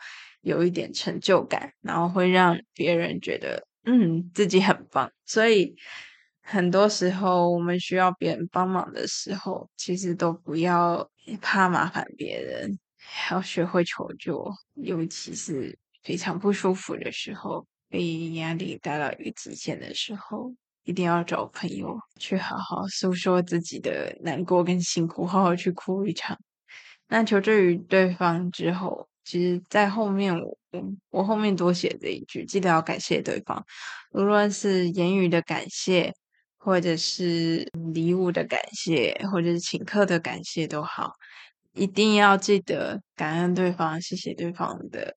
[0.48, 5.76] 有一点成就感，然后会让别人觉得嗯，自己很棒，所以。
[6.50, 11.06] 很多时候，我们需要别人帮忙的时候，其实都不要
[11.42, 12.80] 怕麻烦别人，
[13.30, 14.50] 要学会求救。
[14.76, 20.54] 尤其是非常不舒服的时候，被压力带到一个极限的时候，
[20.86, 26.40] 一定要找朋友去好好诉说自己的难过跟辛苦，好好去哭一场。
[27.10, 30.58] 那求助于对方之后，其实，在后面我
[31.10, 33.64] 我后面多写这一句，记得要感谢对方，
[34.12, 36.14] 无论是言语的感谢。
[36.60, 41.14] 或者是礼物的感谢，或者是请客的感谢都好，
[41.72, 45.16] 一定要记得感恩对方，谢谢对方的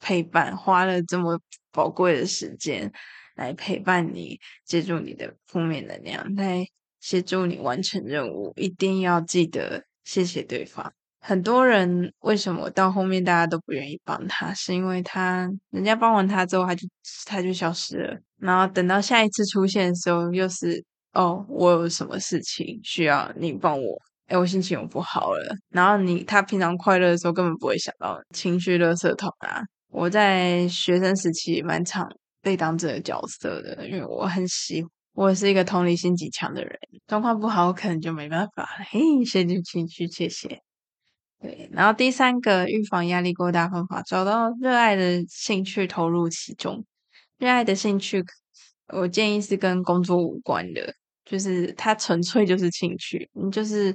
[0.00, 1.40] 陪伴，花了这么
[1.70, 2.92] 宝贵的时间
[3.36, 6.66] 来陪伴你，借助你的负面能量，来
[7.00, 10.92] 协助你完成任务，一定要记得谢谢对方。
[11.24, 16.88] 很多人为什么到后面大家都不愿意帮他，是因为他人家帮完他之后，他就
[17.24, 18.18] 他就消失了。
[18.38, 23.96] 然后等到下一次出现的时候，又是哦，我有什么事情需要你帮我？
[24.26, 25.54] 哎，我心情又不好了。
[25.70, 29.62] 然后你他平常快乐的时候根本不会想到情绪垃圾桶啊。
[29.90, 32.04] 我在学生时期蛮常
[32.40, 36.76] 被当这个角色的，因为我很喜，我是一个同理心极强的人。
[37.06, 38.84] 状况不好，我可能就没办法了。
[38.90, 40.71] 嘿，谢谢情绪，谢谢。
[41.42, 46.84] 对，然后第三个预防压力过大方法，找到热爱的兴趣，投入其中。
[47.38, 48.24] 热爱的兴趣，
[48.92, 53.28] 我建议是跟工作无关的，就是它纯粹就是兴趣。
[53.32, 53.92] 你就是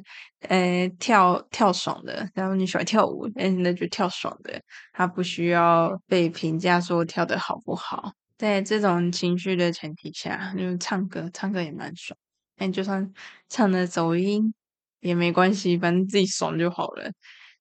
[0.49, 4.61] 呃跳跳爽的，然后你喜欢跳舞，哎，那就跳爽的。
[4.91, 8.11] 它不需要被评价说跳的好不好。
[8.37, 12.17] 在这种情绪的前提下，就唱歌，唱歌也蛮爽。
[12.57, 13.09] 但就算
[13.47, 14.53] 唱的走音
[14.99, 17.09] 也没关系，反正自己爽就好了。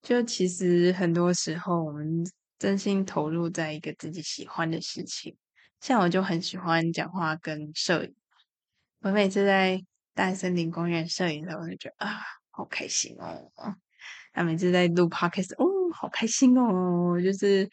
[0.07, 2.25] 就其实很多时候，我们
[2.61, 5.37] 真心投入在一个自己喜欢的事情。
[5.81, 8.15] 像我就很喜欢讲话跟摄影，
[9.01, 9.85] 我每次在
[10.15, 12.21] 大森林公园摄影的时候，我就觉得啊，
[12.53, 13.51] 好开心哦。
[14.33, 17.69] 他每次在录 podcast，哦，好开心哦，就是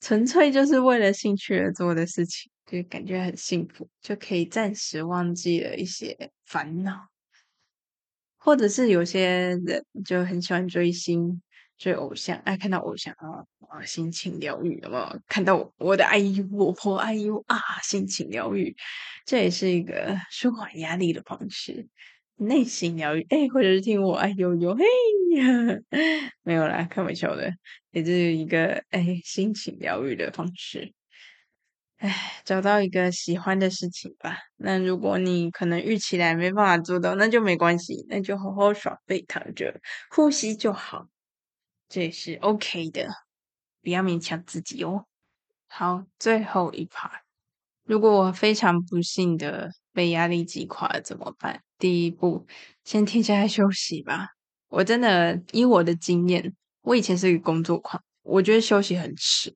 [0.00, 7.08] 纯粹就是为了兴趣而做的事情，就感觉很幸福，就可以暂时忘记了一些烦恼。
[8.38, 9.62] 或者是有些人
[10.02, 11.42] 就很喜欢追星。
[11.78, 18.74] 追偶像，爱看到偶像啊啊，心情疗愈，有没有看到我，我的 IU，我婆 IU 啊，心情疗愈，
[19.26, 21.88] 这也是一个舒缓压力的方式，
[22.36, 23.26] 内心疗愈。
[23.28, 24.84] 哎，或者是听我哎呦呦嘿
[25.36, 25.44] 呀，
[26.42, 27.52] 没有啦，开玩笑的，
[27.90, 30.92] 也是一个哎心情疗愈的方式。
[31.98, 34.36] 哎，找到一个喜欢的事情吧。
[34.56, 41.06] 那如果你可能预期来没办法做到，那就没关系，那就好好耍废，躺着呼吸就好。
[41.94, 43.08] 这也是 OK 的，
[43.80, 45.06] 不要勉强自己哦。
[45.68, 47.08] 好，最后一排
[47.84, 51.62] 如果我非常不幸的被压力击垮了怎么办？
[51.78, 52.48] 第一步，
[52.82, 54.30] 先停下来休息吧。
[54.70, 59.54] 我真的以我的经验，我以前是一个工作狂，我觉得休息很迟。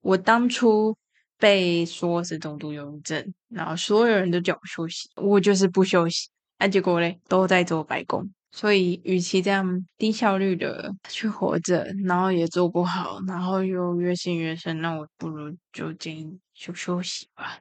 [0.00, 0.96] 我当初
[1.36, 8.28] 被说是重度忧郁症，然后所有人都叫我休息，我就是不休息，那、啊、结果嘞，都在做白工。
[8.50, 17.60] 所以，与其这样低效率的去活着，然后也做不好，然后又越陷越深，那我不如就建议休休息吧。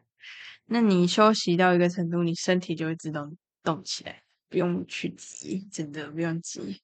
[0.66, 6.82] 那你休息到一个程度，你身体就会自动动起来，不用去急，真的不用急。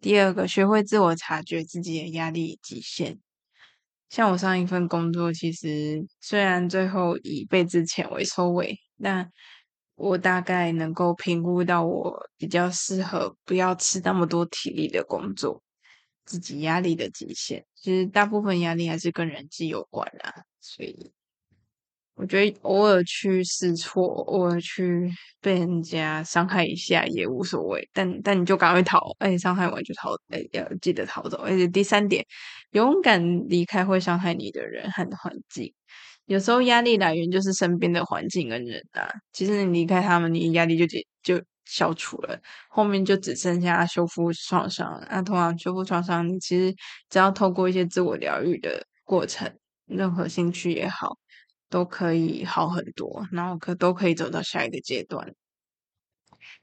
[0.00, 3.18] 第二个，学会自我察觉自己的压力极限。
[4.08, 9.30] 像我上一份工作，其实虽然最后以被资遣为收尾，但
[9.98, 15.60] 我大概能够评估到我比较适合不要吃那么多体力的工作，
[16.24, 17.64] 自己压力的极限。
[17.74, 21.12] 其实大部分压力还是跟人际有关啦，所以
[22.14, 27.88] 我觉得偶尔去试错，偶尔去被人家伤害一下也无所谓。
[27.92, 31.38] 但但你就赶快逃，哎，伤害完就逃，哎，要记得逃走。
[31.38, 32.24] 而且第三点，
[32.70, 35.72] 勇敢离开会伤害你的人和环境。
[36.28, 45.02] 有时候压力来源就是身边的环境跟人啊，其实你离开他们，你压力就解就消除了，后面就只剩下修复创伤。
[45.10, 46.74] 那通常修复创伤，你其实
[47.08, 49.50] 只要透过一些自我疗愈的过程，
[49.86, 51.16] 任何兴趣也好，
[51.70, 55.34] 都可以好很多，然后可都可以走到下一个阶段。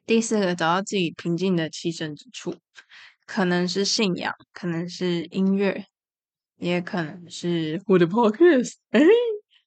[0.06, 2.56] 第四个，找到自己平静的栖身之处，
[3.26, 5.86] 可能是信仰，可能是音乐，
[6.58, 8.74] 也可能是我的 podcast。
[8.92, 9.02] 哎。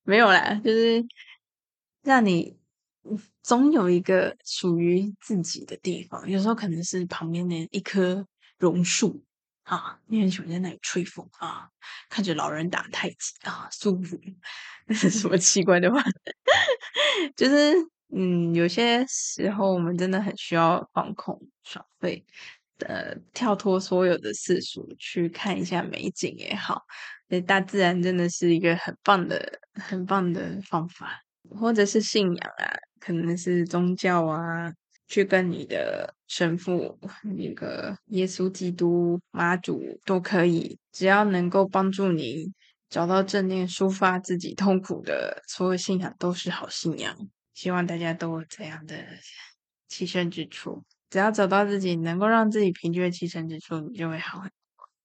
[0.09, 1.07] 没有啦，就是
[2.03, 2.57] 让你
[3.43, 6.27] 总有一个属于自己的地方。
[6.31, 9.23] 有时候可能是旁边的一棵榕树
[9.65, 11.69] 啊，你很喜欢在那里吹风啊，
[12.09, 14.19] 看着老人打太极啊，舒服。
[14.87, 16.03] 那 是什么奇怪的话？
[17.37, 17.75] 就是
[18.11, 22.25] 嗯，有些时候我们真的很需要放空、耍废，
[22.79, 26.87] 呃，跳脱所有的世俗，去看一下美景也好。
[27.29, 31.20] 对大自然真的是一个很棒的、很棒的方法，
[31.51, 34.72] 或者是信仰啊，可能是宗教啊，
[35.07, 36.99] 去跟你的神父、
[37.37, 42.53] 那个耶稣基督、妈祖都可以，只要能够帮助你
[42.89, 47.14] 找到正念、抒发自己痛苦的所有信仰，都是好信仰。
[47.53, 48.95] 希望大家都有这样的
[49.91, 54.51] 栖身之处，只要找到自己能够让自己平静的栖身之处，你就会好很。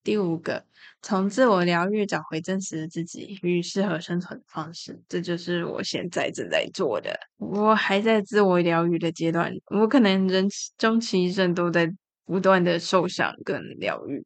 [0.04, 0.66] 第五个，
[1.02, 7.18] 从自我疗愈找回真实的自己与适合生存的方式，这就是我现在正在做的。
[7.38, 10.48] 我还在自我疗愈的阶段，我可能人
[10.78, 11.90] 终其一生都在
[12.26, 14.26] 不断的受伤跟疗愈，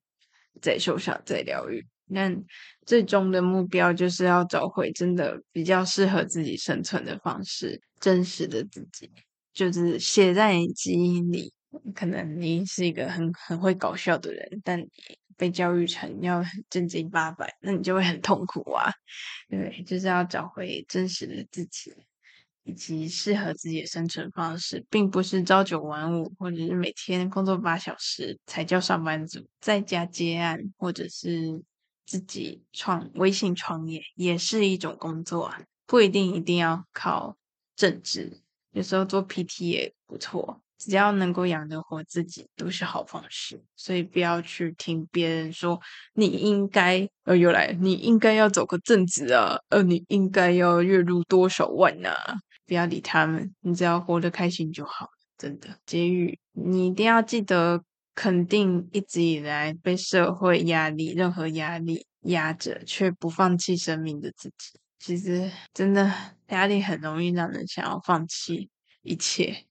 [0.61, 1.85] 再受伤再疗愈。
[2.13, 2.41] 但
[2.85, 9.11] 最终的目标就是要找回真的比较适合自己生存的方式，真实的自己，
[9.53, 11.53] 就是写在基因里。
[11.93, 14.81] 可能你是一个很很会搞笑的人，但
[15.37, 18.91] 被教育成要正经八百，那你就会很痛苦啊。
[19.49, 21.93] 对，就是要找回真实的自己，
[22.63, 31.63] 以及适合自己的生存方式，并不是朝九晚五，或者是每天工作八小时才叫上班族，在家接案，或者是
[32.05, 37.37] 自己创微信创业，也是一种工作啊，不一定一定要靠
[37.75, 40.61] 正职，有时候做 PT 也不错。
[40.77, 43.61] 只要能够养得活自己，都是好方式。
[43.75, 45.79] 所以不要去听别人说
[46.13, 52.35] 你应该，呃，又来，你应该要走个正直啊，呃，你应该要月入多少万啊？
[52.65, 55.07] 不要理他们，你只要活得开心就好。
[55.37, 55.69] 真的。
[55.85, 57.83] 结语，你一定要记得
[58.15, 64.79] 肯定一直以来被社会压力、任何压力压着却不放弃生命的自己。
[64.99, 66.11] 其实，真的
[66.47, 68.69] 压力很容易让人想要放弃
[69.03, 69.66] 一切，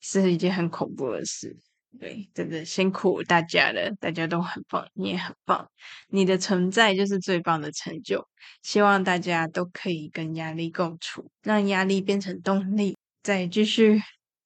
[0.00, 1.56] 是一件很恐怖的事。
[1.98, 5.68] 对，真的辛苦大家了，大家都很棒，你也很棒，
[6.08, 8.24] 你的存在就是最棒的成就。
[8.62, 14.00] 希望大家都可以跟压力共处，让压力变成动力，再继续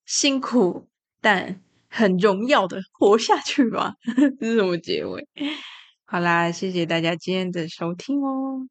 [0.06, 0.88] 辛苦
[1.20, 3.92] 但很荣耀的活下去吧。
[4.40, 5.28] 这是什么结尾？
[6.06, 8.66] 好啦，谢谢大家今天的收听哦。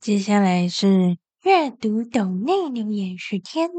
[0.00, 1.18] 接下来是。
[1.44, 3.70] 阅读抖内留言时间，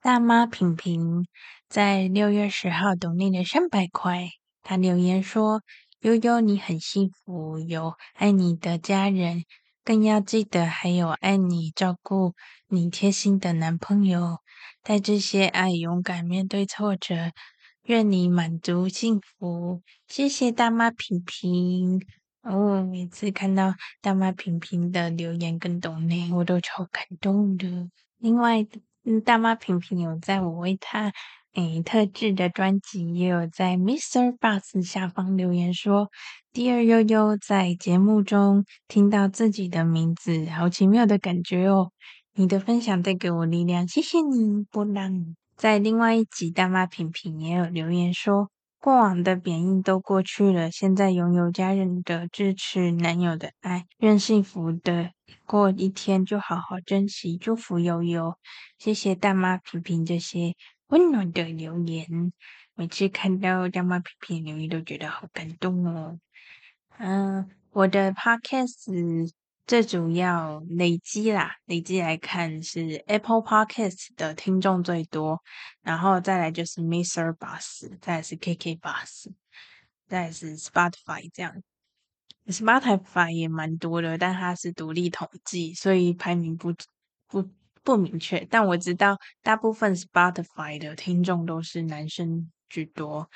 [0.00, 1.26] 大妈平平
[1.68, 4.28] 在六月十号抖内的三百块。
[4.62, 5.62] 她留言说
[6.02, 9.42] ：“悠悠，你很幸福，有爱你的家人，
[9.84, 12.34] 更要记得还有爱你、照顾
[12.68, 14.38] 你、贴心的男朋友。
[14.84, 17.32] 带这些爱，勇敢面对挫折，
[17.82, 22.00] 愿你满足幸福。”谢谢大妈平平。
[22.42, 27.90] 哦，每次看到大妈平平的留言跟抖内，我都超感动的。
[28.18, 28.66] 另外，
[29.24, 31.12] 大妈平平有在我为她
[31.54, 34.36] 诶特制的专辑，也有在 Mr.
[34.38, 36.08] Bus 下方留言说
[36.54, 41.92] ：“Dear 悠悠，在节目中听到自己的名字，好奇妙的感觉哦！
[42.32, 48.48] 你的分享带给我力量，谢谢你，波浪。”在另外一集，大妈平平也有留言说。
[48.80, 55.10] 过往的贬义都过去了，现在拥有家人的支持、男友的爱，愿幸福的
[55.44, 57.36] 过一天，就好好珍惜。
[57.36, 58.36] 祝福悠悠，
[58.78, 60.54] 谢谢大妈萍萍这些
[60.86, 62.32] 温暖的留言。
[62.74, 66.18] 每次看到大妈萍萍留言，都觉得好感动哦。
[66.96, 69.30] 嗯，我的 podcast。
[69.70, 75.40] 最主要累积啦，累积来看是 Apple Podcast 的听众最多，
[75.80, 77.32] 然后再来就是 Mr.
[77.36, 79.32] Bus，再来是 KK Bus，
[80.08, 81.54] 再来是 Spotify 这样。
[82.48, 86.74] Spotify 也蛮多的，但它是独立统计，所以排名不
[87.28, 87.48] 不
[87.84, 88.44] 不明确。
[88.50, 93.30] 但我知道大部分 Spotify 的听众都是男生居多，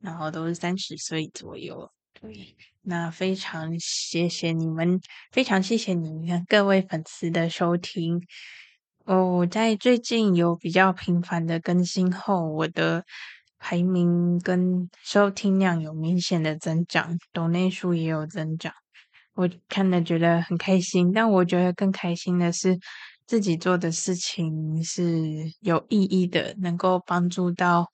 [0.00, 1.88] 然后都是三十岁左右。
[2.20, 5.00] 对，那非常谢谢你们，
[5.30, 8.20] 非常谢谢你们各位粉丝的收听。
[9.04, 13.04] 哦，我在最近有比较频繁的更新后，我的
[13.58, 18.72] 排名跟收听量有明显的增长，抖内数也有增长，
[19.34, 21.12] 我看了觉得很开心。
[21.12, 22.76] 但我觉得更开心的是，
[23.26, 27.86] 自己做的事情是有意义的，能够帮助到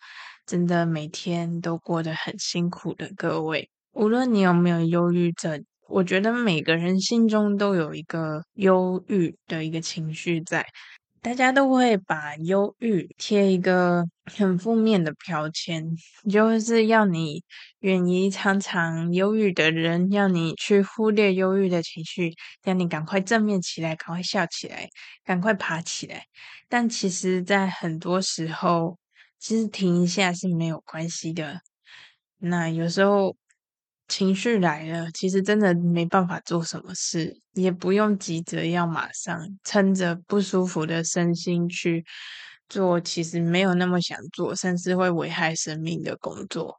[0.46, 3.70] 真的每天都过得很辛苦的各位。
[3.94, 10.66] 无论你有没有忧郁症，我觉得每个人心中都有一个忧郁的一个情绪在，
[11.22, 15.84] 大家都会把忧郁贴一个很负面的标签，
[16.28, 17.44] 就是要你
[17.80, 22.34] 远离常常忧郁的人，要你去忽略忧郁的情绪，
[22.64, 24.88] 让你赶快正面起来，赶快笑起来，
[25.24, 26.24] 赶快爬起来。
[26.68, 28.98] 但其实，在很多时候，
[29.38, 31.60] 其实停一下是没有关系的。
[32.38, 33.36] 那有时候。
[34.06, 42.04] 情绪来了，其实真的没办法做什么事，也不用急着要马上撑着不舒服的身心去
[42.68, 46.78] 做，其实没有那么想做，甚至会危害生命的工作。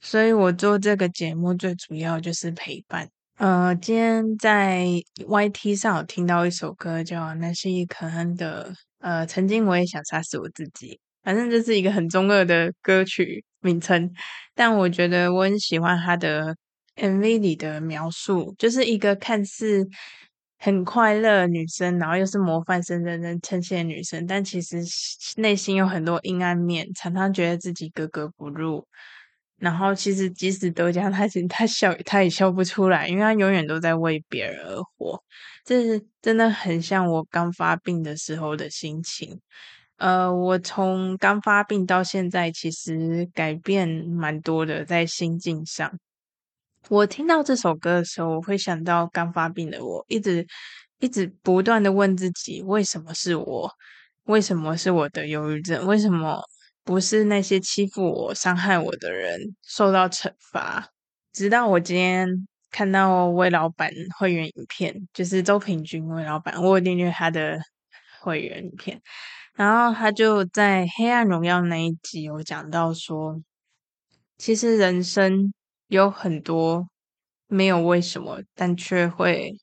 [0.00, 3.08] 所以我做这个节目最主要就是陪伴。
[3.38, 4.84] 呃，今天在
[5.26, 10.98] YT 上有听到一首歌，叫《那是一可恨的》，呃，曾经我也想杀死我自己。
[11.22, 14.12] 反正这是一个很中二的歌曲名称，
[14.54, 16.56] 但我觉得我很喜欢它的。
[16.96, 19.86] MV 里的描述就是一个看似
[20.58, 24.78] 很快乐女生，然后又是模范生人人称羡女生，但其实
[25.36, 28.86] 内心有很多阴暗面，常常觉得自己格格不入。
[29.58, 35.22] 然后其实即使得奖，她其实她笑，她也笑不出来，因为她永远都在为别人而活。
[35.64, 39.40] 这是真的很像我刚发病的时候的心情。
[39.96, 45.98] 呃，我从刚发病到现在，其实改变蛮多的，在心境上。
[46.88, 50.46] 我听到这首歌的时候，我会想到刚发病的我，一直
[51.00, 53.70] 一直不断的问自己：为什么是我？
[54.24, 55.86] 为什么是我的忧郁症？
[55.86, 56.42] 为什么
[56.84, 60.86] 不是那些欺负我、伤害我的人受到惩罚？
[61.32, 62.28] 直到我今天
[62.70, 67.58] 看到魏老板会员影片，就是周平均魏老板，我有订阅他的
[68.20, 69.00] 会员影片，
[69.54, 73.40] 然后他就在《黑暗荣耀》那一集有讲到说，
[74.36, 75.54] 其实人生。
[75.88, 76.88] 有很多
[77.46, 79.58] 没有为什么，但却会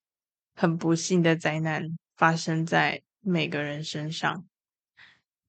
[0.56, 1.84] 很不幸的灾难
[2.16, 4.46] 发生在每个人身上。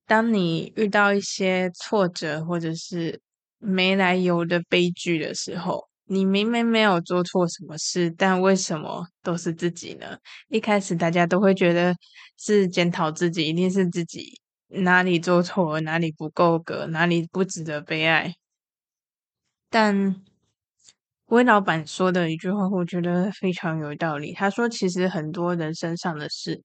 [0.07, 3.20] 当你遇到一些挫折或者是
[3.59, 10.18] 没来由的悲剧的时候，你明明没有做错什么事，但为什么都是自己呢？
[10.49, 11.95] 一开始大家都会觉得
[12.37, 18.35] 是检讨自己，一定是自己哪里做错了，哪里不够格，哪里不值得被爱。
[19.70, 20.23] 但
[21.33, 24.35] 威老板说的一句话，我觉得非常有道理。
[24.35, 26.61] 他说：“其实很多人身上的事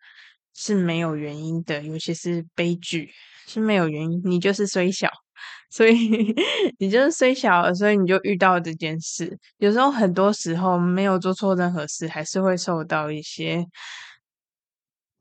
[0.53, 3.09] 是没有原因的，尤其是悲剧
[3.47, 5.09] 是没有原因，你就是虽小。
[5.72, 6.36] ”所以
[6.80, 9.39] 你就是虽小，所以你就遇到这件事。
[9.57, 13.65] 有时候很多时候没有做错任何事，还是会受到一些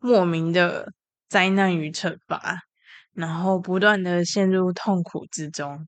[0.01, 0.93] 莫名的
[1.29, 2.59] 灾难与惩罚，
[3.13, 5.87] 然后不断的陷入痛苦之中。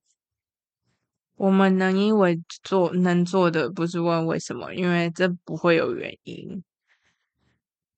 [1.38, 6.62] 我们能因为做能做的，不是问为什么，因为这不会有原因。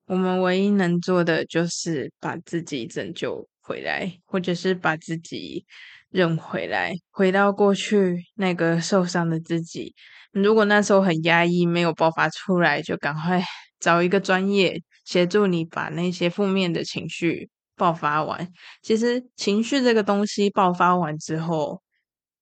[0.07, 5.67] 我们唯一能做的就是把自己拯救回来，或者是把自己。
[6.13, 9.95] 认回来，回到过去那个受伤的自己。
[10.33, 13.41] 如果那时候很压抑，没有爆发出来，就赶快
[13.79, 18.53] 找一个专业协助你把那些负面的情绪爆发完。
[18.83, 21.81] 其实情绪这个东西爆发完之后，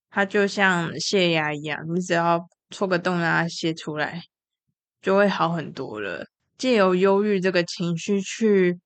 [0.09, 4.21] 它就像泄压一样，你只要戳个洞让它泄出来，
[5.01, 6.25] 就会好很多了。
[6.57, 8.79] 借由忧郁这个情绪去。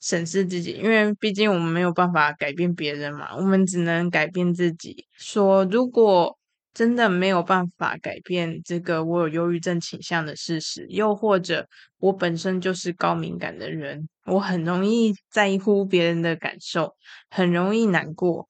[0.00, 5.06] 审视自己，因为毕竟我们没有办法改变别人嘛，我们只能改变自己。
[5.16, 6.38] 说如果
[6.74, 11.66] 真的没有办法改变这个我有忧郁症倾向的事实，又或者
[12.00, 16.94] 我本身就是高敏感的人，我很容易在乎别人的感受，
[17.30, 18.46] 很容易难过，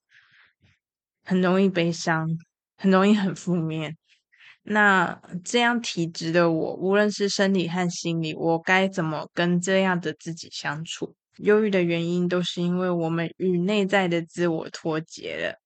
[1.25, 2.29] 很容易悲伤，
[2.77, 3.97] 很容易很负面。
[4.63, 11.15] 那这样体质的我，无论是生理和心理，我该怎么跟这样的自己相处？
[11.39, 15.61] 忧郁的原因都是因为我们与内在的自我脱节了。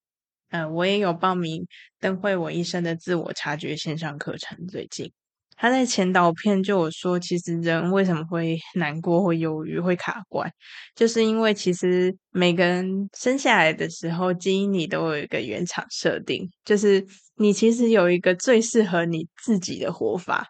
[0.51, 1.67] 嗯，我也有报名
[2.01, 4.67] 邓惠文医生的自我察觉线上课程。
[4.67, 5.13] 最近
[5.61, 10.49] 他在前导片就有说，其实人为什么会难过、会忧郁、会卡关，
[10.95, 17.05] 就是因为其实每个人生下来的时候，基因里都有一个原厂设定，就是
[17.37, 20.47] 你其实有一个最适合你自己的活法。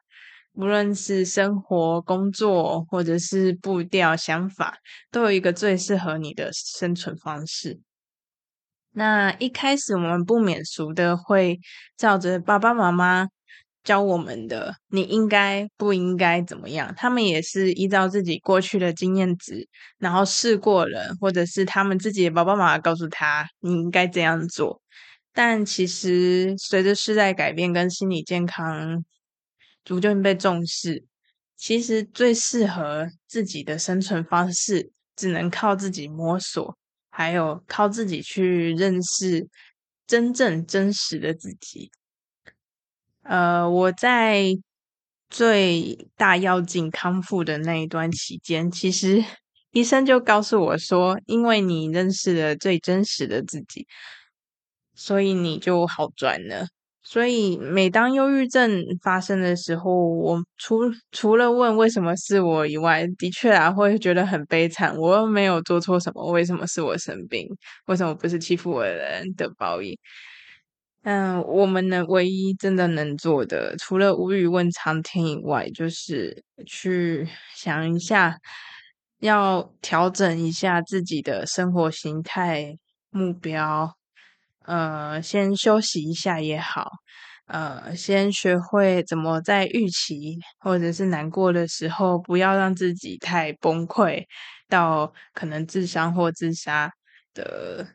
[0.52, 4.76] 无论是生活、工作，或者是步调、想法，
[5.10, 7.80] 都有一个最适合你的生存方式。
[8.90, 11.60] 那一开始我们不免俗的会
[11.96, 13.28] 照着爸爸妈妈
[13.88, 16.92] 教我们的，你应该不应该怎么样？
[16.94, 19.66] 他们也是依照自己过去的经验值，
[19.96, 24.82] 然后试过了，或者是他们自己的爸爸妈妈告诉他你应该这样做。
[25.32, 29.02] 但其实随着时代改变跟心理健康，
[29.86, 31.02] 逐渐被重视，
[31.56, 36.76] 其实最适合自己的生存方式，只能靠自己摸索，
[37.08, 39.48] 还有靠自己去认识
[40.06, 41.90] 真正真实的自己。
[43.28, 44.46] 呃，我在
[45.28, 49.22] 最大跃进康复的那一段期间，其实
[49.72, 53.86] 医生就告诉我说，因为你认识了最真实的自己，
[54.94, 56.66] 所以你就好转了。
[57.02, 60.80] 所以，每当忧郁症发生的时候，我除
[61.12, 64.96] 除了问为什么是我以外，的确啊，会觉得很悲惨。
[64.96, 67.46] 我又没有做错什么，为什么是我生病？
[67.86, 69.96] 为什么不是欺负我的人的报应？
[71.04, 78.36] 嗯，我们能唯一真的能做的，除了无语问苍天以外，就是去想一下，
[79.20, 82.76] 要调整一下自己的生活形态、
[83.10, 83.96] 目标。
[84.64, 86.90] 呃，先休息一下也好，
[87.46, 94.24] 呃，先学会怎么在预期或者是难过的时候，不要让自己太崩溃
[94.68, 96.92] 到可能自伤或自杀
[97.34, 97.86] 的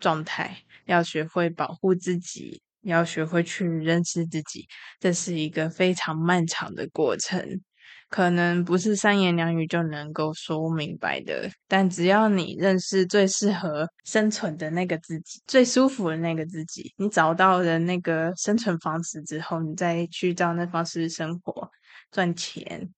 [0.00, 0.58] 状态。
[0.88, 4.66] 要学会保护自己，要学会去认识自己，
[4.98, 7.60] 这是一个非常漫长的过程。
[8.08, 21.70] 可能不是三言两语就能够说明白的，但只要你认识最适合生存的那个自己，最舒服的那个自己，你找到了那个生存方式之后，你再去照那方式生活
[22.10, 22.88] 赚钱，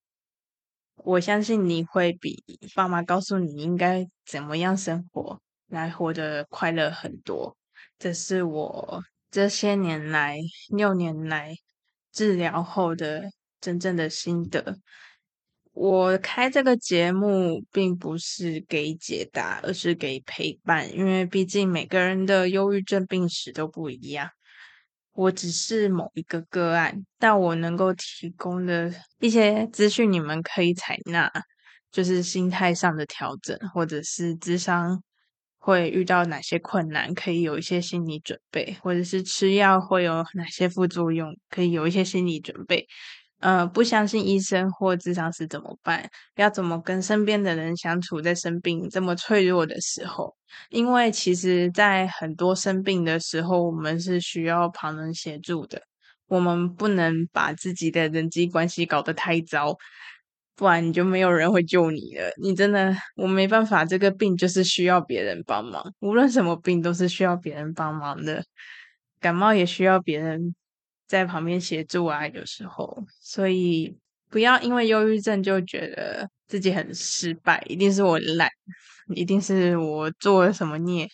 [0.94, 2.40] 我相信你会比
[2.76, 7.56] 爸妈告诉你应该怎么样生活来活得快乐很多。
[8.00, 10.36] 这是我这些年来
[10.70, 11.54] 六年来
[12.10, 13.30] 治疗后的。
[13.62, 14.78] 真正的心得，
[15.72, 20.90] 我开这个节目并不是给解答，而是给陪伴。
[20.96, 24.30] 因为毕竟每个人的忧郁症病史都不一样，
[25.12, 31.30] 我只是某一个个案，但我能够提供的一些资讯，你们可以采纳。
[31.92, 35.02] 就是心态上的调整，或者是智商
[35.60, 42.84] 会遇到哪些困难，可以有一些心理准备，或者是吃药会有哪些副作用，可以有一些心理准备。
[43.40, 46.10] 呃，不相信医生或咨商师怎么办？
[46.36, 50.34] 要怎么跟身边的人相处，在生病这么脆弱的时候？
[50.70, 55.80] 因为其实，在很多生病的时候，我们是需要旁人协助的。
[56.26, 59.74] 我们不能把自己的人际关系搞得太糟，
[60.56, 62.30] 不然你就没有人会救你了。
[62.42, 65.82] 你真的，我没办法，这个病就是需要别人帮忙。
[66.00, 68.44] 无论什么病都是需要别人帮忙的，
[69.20, 70.54] 感冒也需要别人
[71.06, 73.04] 在旁边协助啊，有时候。
[73.20, 73.96] 所以
[74.28, 78.48] 不要因为忧郁症就觉得自己很失败，一定是我懒，
[79.14, 81.08] 一定是我做了什么孽。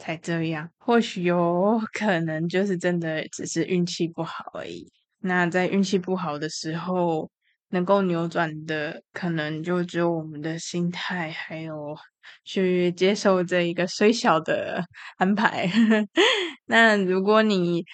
[0.00, 4.88] 才这样，或许有可能就是真的只是运气不好而已。
[5.18, 7.28] 那在运气不好的时候，
[7.70, 11.96] 能够扭转的，可能就只有我们的心态，还有
[12.44, 14.84] 去接受这一个虽小的
[15.18, 15.70] 安排。
[16.66, 17.84] 那如果你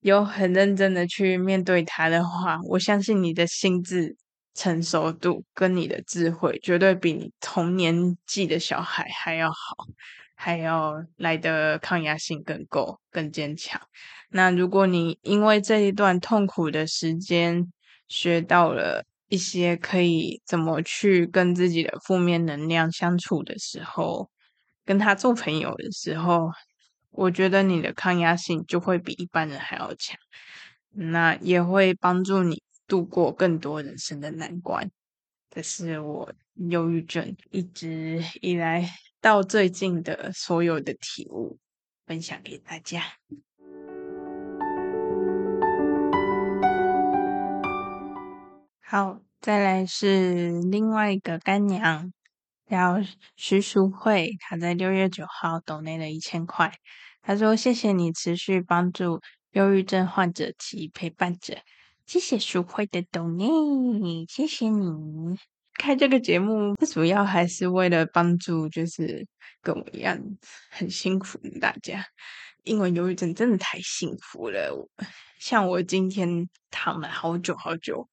[0.00, 4.16] 有很认真的去面对它的话，我相信你的心智
[4.54, 9.86] 成熟度跟你的智慧，绝对比同年纪的小孩还要好。
[10.40, 13.80] 还要来的抗压性更够、更坚强。
[14.28, 17.72] 那如果你因为这一段痛苦的时间
[18.06, 24.30] 学到了一些可以怎么去跟自己的负面能量相处的时候，
[24.84, 26.50] 跟他做朋友的时候，
[27.10, 30.16] 我觉得你的抗压性就会比一般人还要强。
[30.90, 34.90] 那也会帮助你度过更多人生的难关。
[35.50, 36.32] 这是我
[36.70, 38.88] 忧郁症一直以来。
[39.20, 41.58] 到最近的所有的体悟，
[42.06, 43.02] 分享给大家。
[48.90, 52.10] 好，再来是另外一个干娘，
[52.66, 52.96] 叫
[53.36, 56.72] 徐淑慧，她在六月九号抖内了一千块。
[57.20, 59.20] 她说：“谢谢你持续帮助
[59.50, 61.58] 忧郁症患者及陪伴者，
[62.06, 63.44] 谢谢淑慧的抖内，
[64.26, 64.88] 谢谢你。”
[65.76, 69.26] 开这个节目，主要还是为了帮助，就是
[69.60, 70.18] 跟我一样
[70.70, 72.02] 很辛苦的大家。
[72.64, 74.88] 因为忧郁症真的太幸福了，
[75.38, 78.08] 像我今天躺了好久好久，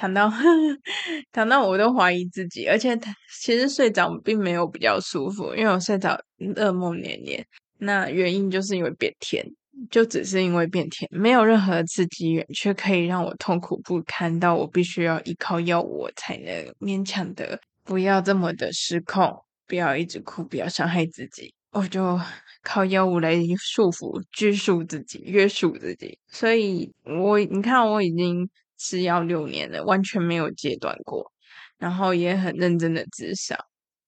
[0.00, 0.32] 躺到
[1.30, 2.98] 躺到我都怀疑自己，而且
[3.42, 6.18] 其实睡着并没有比较舒服，因为我睡着
[6.56, 7.44] 噩梦连连。
[7.78, 9.44] 那原因就是因为变天。
[9.90, 19.34] 就只是因为变甜，没有任何刺激源，却可以让我痛苦不堪到我必须要依靠药物我才能勉强的不要这么的失控，
[19.66, 22.20] 不要一直哭，不要伤害自己，我就
[22.62, 26.18] 靠药物来束缚、拘束自己、约束自己。
[26.28, 28.46] 所以我你看我已经
[28.80, 31.30] 吃药六年了，完全没有戒断过，
[31.78, 33.56] 然后也很认真的咨商。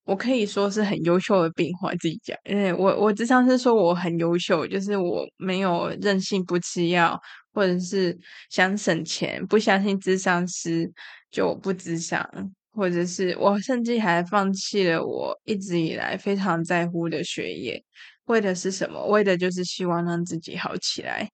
[0.04, 7.16] 我可以说是很优秀的病患，自己讲，因为我我咨商是说我很优秀，就是我没有任性不吃药，
[7.52, 8.18] 或者是
[8.50, 10.90] 想省钱，不相信咨商师
[11.30, 12.28] 就不咨商，
[12.72, 17.80] 或者是我甚至还放弃了我一直以来非常在乎的学业，
[18.24, 19.06] 为的是什么？
[19.06, 21.28] 为的就是希望让自己好起来。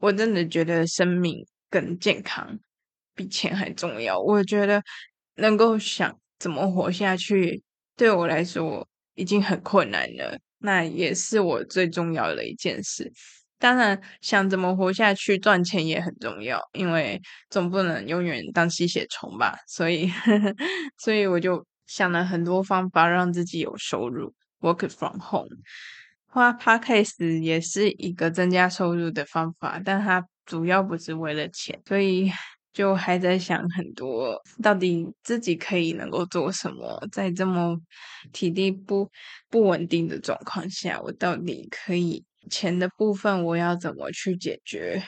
[0.00, 2.58] 我真的觉得生命更健康
[3.14, 4.18] 比钱还重要。
[4.20, 4.82] 我觉得
[5.36, 7.62] 能够想怎么活下去。
[7.96, 13.12] 对我来说已经很困难了，那也是我最重要的一件事。
[13.56, 19.56] 当然，想怎么活下去，赚钱也很重要，因为总不能永远当吸血虫吧。
[19.68, 20.10] 所以，
[20.98, 25.48] 所以我就想了很多方法让自己有收入，work from home。
[26.26, 32.30] 花 podcast 也是一个增加收入的方法，但它主要不是为了钱，所以。
[32.74, 37.00] 就还在想很多，到底自己可以能够做什么？
[37.12, 37.80] 在这么
[38.32, 39.08] 体力不
[39.48, 45.00] 不稳定的状况下，我到底可以钱的部分我要怎么去解决？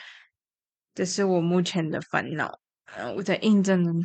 [0.95, 2.57] 这是我目前的烦恼。
[2.95, 4.01] 嗯，我在应征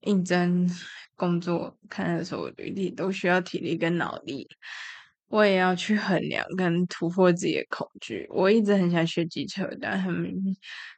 [0.00, 0.68] 应征
[1.14, 4.48] 工作，看的时候履历都需要体力跟脑力。
[5.28, 8.26] 我也要去衡量跟突破自己的恐惧。
[8.30, 10.34] 我一直很想学机车，但很明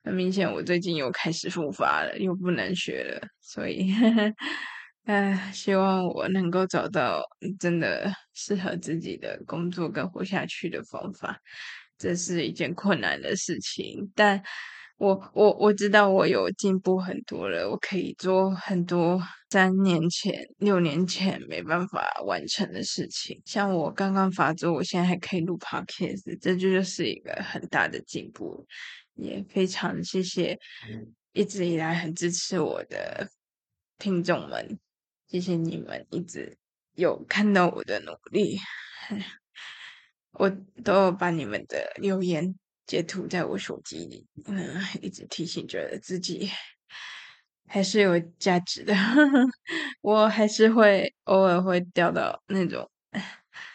[0.04, 3.20] 很明显，我最近又开始复发了，又不能学了。
[3.40, 4.34] 所以，呵呵，
[5.06, 7.22] 唉，希望我能够找到
[7.58, 11.38] 真的适合自己的工作跟活下去的方法。
[11.98, 14.42] 这是一件困难的事情，但。
[15.00, 23.40] 我我我知道我有进步很多了，我可以做很多三年前、六年前没办法完成的事情。
[23.46, 28.66] 像我刚刚发作，我现在还可以录 podcast，这就就是一个很大的进步。
[29.14, 30.58] 也非常谢谢
[31.32, 33.26] 一直以来很支持我的
[33.96, 34.78] 听众们，
[35.28, 36.58] 谢谢你们一直
[36.94, 38.58] 有看到我的努力，
[40.32, 40.50] 我
[40.84, 42.54] 都有把你们的留言
[42.90, 46.50] 截图在我手机里，嗯，一直提醒着自己。
[47.68, 48.92] 还是有价值的，
[50.02, 52.90] 我还是会偶尔会掉到那种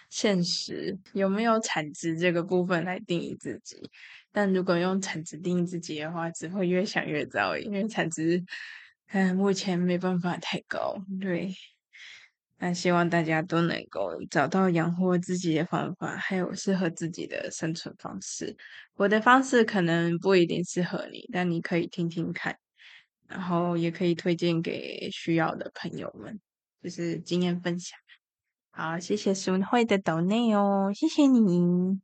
[0.10, 3.90] 现实有没有产值这个部分来定义自己。
[4.34, 8.44] 但如果用产值定义自己的话，只会越想越糟，因为产值
[9.08, 10.94] 嗯目前没办法太高。
[11.22, 11.56] 对，
[12.58, 18.56] 那希望大家都能够找到养活自己的方法，还有适合自己的生存方式。
[18.96, 22.58] 我的方式可能不一定适合你，但你可以听听看。
[23.28, 26.40] 然后也可以推荐给需要的朋友们，
[26.84, 27.98] 就是经验分享。
[28.70, 32.00] 好，谢谢淑慧的抖内哦，谢谢你。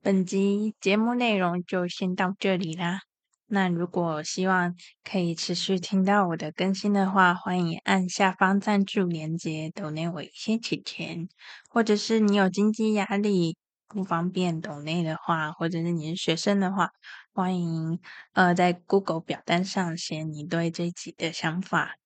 [0.00, 3.09] 本集节目内容就先到这里啦。
[3.50, 4.74] 那如果希望
[5.04, 11.28] 可以持续听到我的更新的话，欢迎按下方赞助链接抖内我一些钱钱，
[11.68, 13.56] 或者是你有经济压力。
[13.92, 16.90] 不方便抖内的话，或者是你是学生的话，
[17.32, 17.98] 欢迎
[18.34, 21.96] 呃在 Google 表单上写你对这集的想法，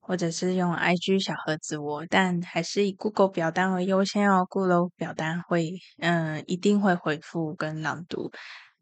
[0.00, 4.46] 或者是用 IG 小盒子我，但还是以 Google 表单为优先哦。
[4.48, 8.30] Google 表单会嗯、一定会回复跟朗读，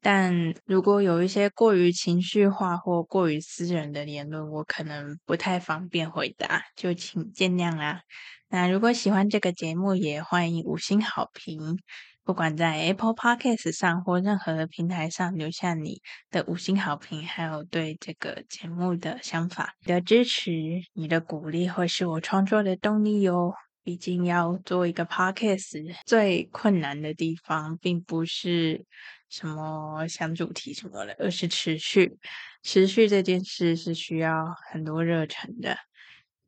[0.00, 8.02] 但如果有一些过于情绪化或过于私人的言论，我可能不太方便回答，就请见谅啦。
[8.48, 11.78] 那如果喜欢这个节目，也欢迎五星好评。
[12.24, 20.50] 不管在 Apple Podcast 上或任何的平台上留下你的五星好评，还有对这个节目的想法，你的支持、
[20.92, 23.54] 你的鼓励会是我创作的动力哟。
[23.82, 28.84] 毕竟要做一个 Podcast，最困难的地方并不是
[29.28, 32.18] 什么想主题什么的，而是持续。
[32.62, 35.76] 持续这件事是需要很多热忱的。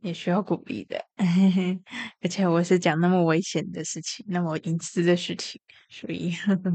[0.03, 1.05] 也需要鼓励的，
[2.23, 5.61] 而且我是讲那么危险的事情，那么隐私的事情，
[5.91, 6.35] 所以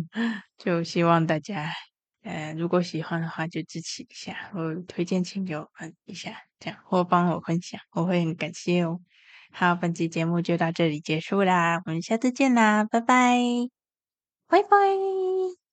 [0.60, 1.72] 就希望大家，
[2.22, 9.02] 呃，如果喜欢的话就支持一下，或推荐亲友们一下，这样或帮我分享，我会很感谢哦。
[9.52, 13.40] 好，本期节目就到这里结束啦，我们下次见啦，拜拜，
[14.48, 15.65] 拜拜。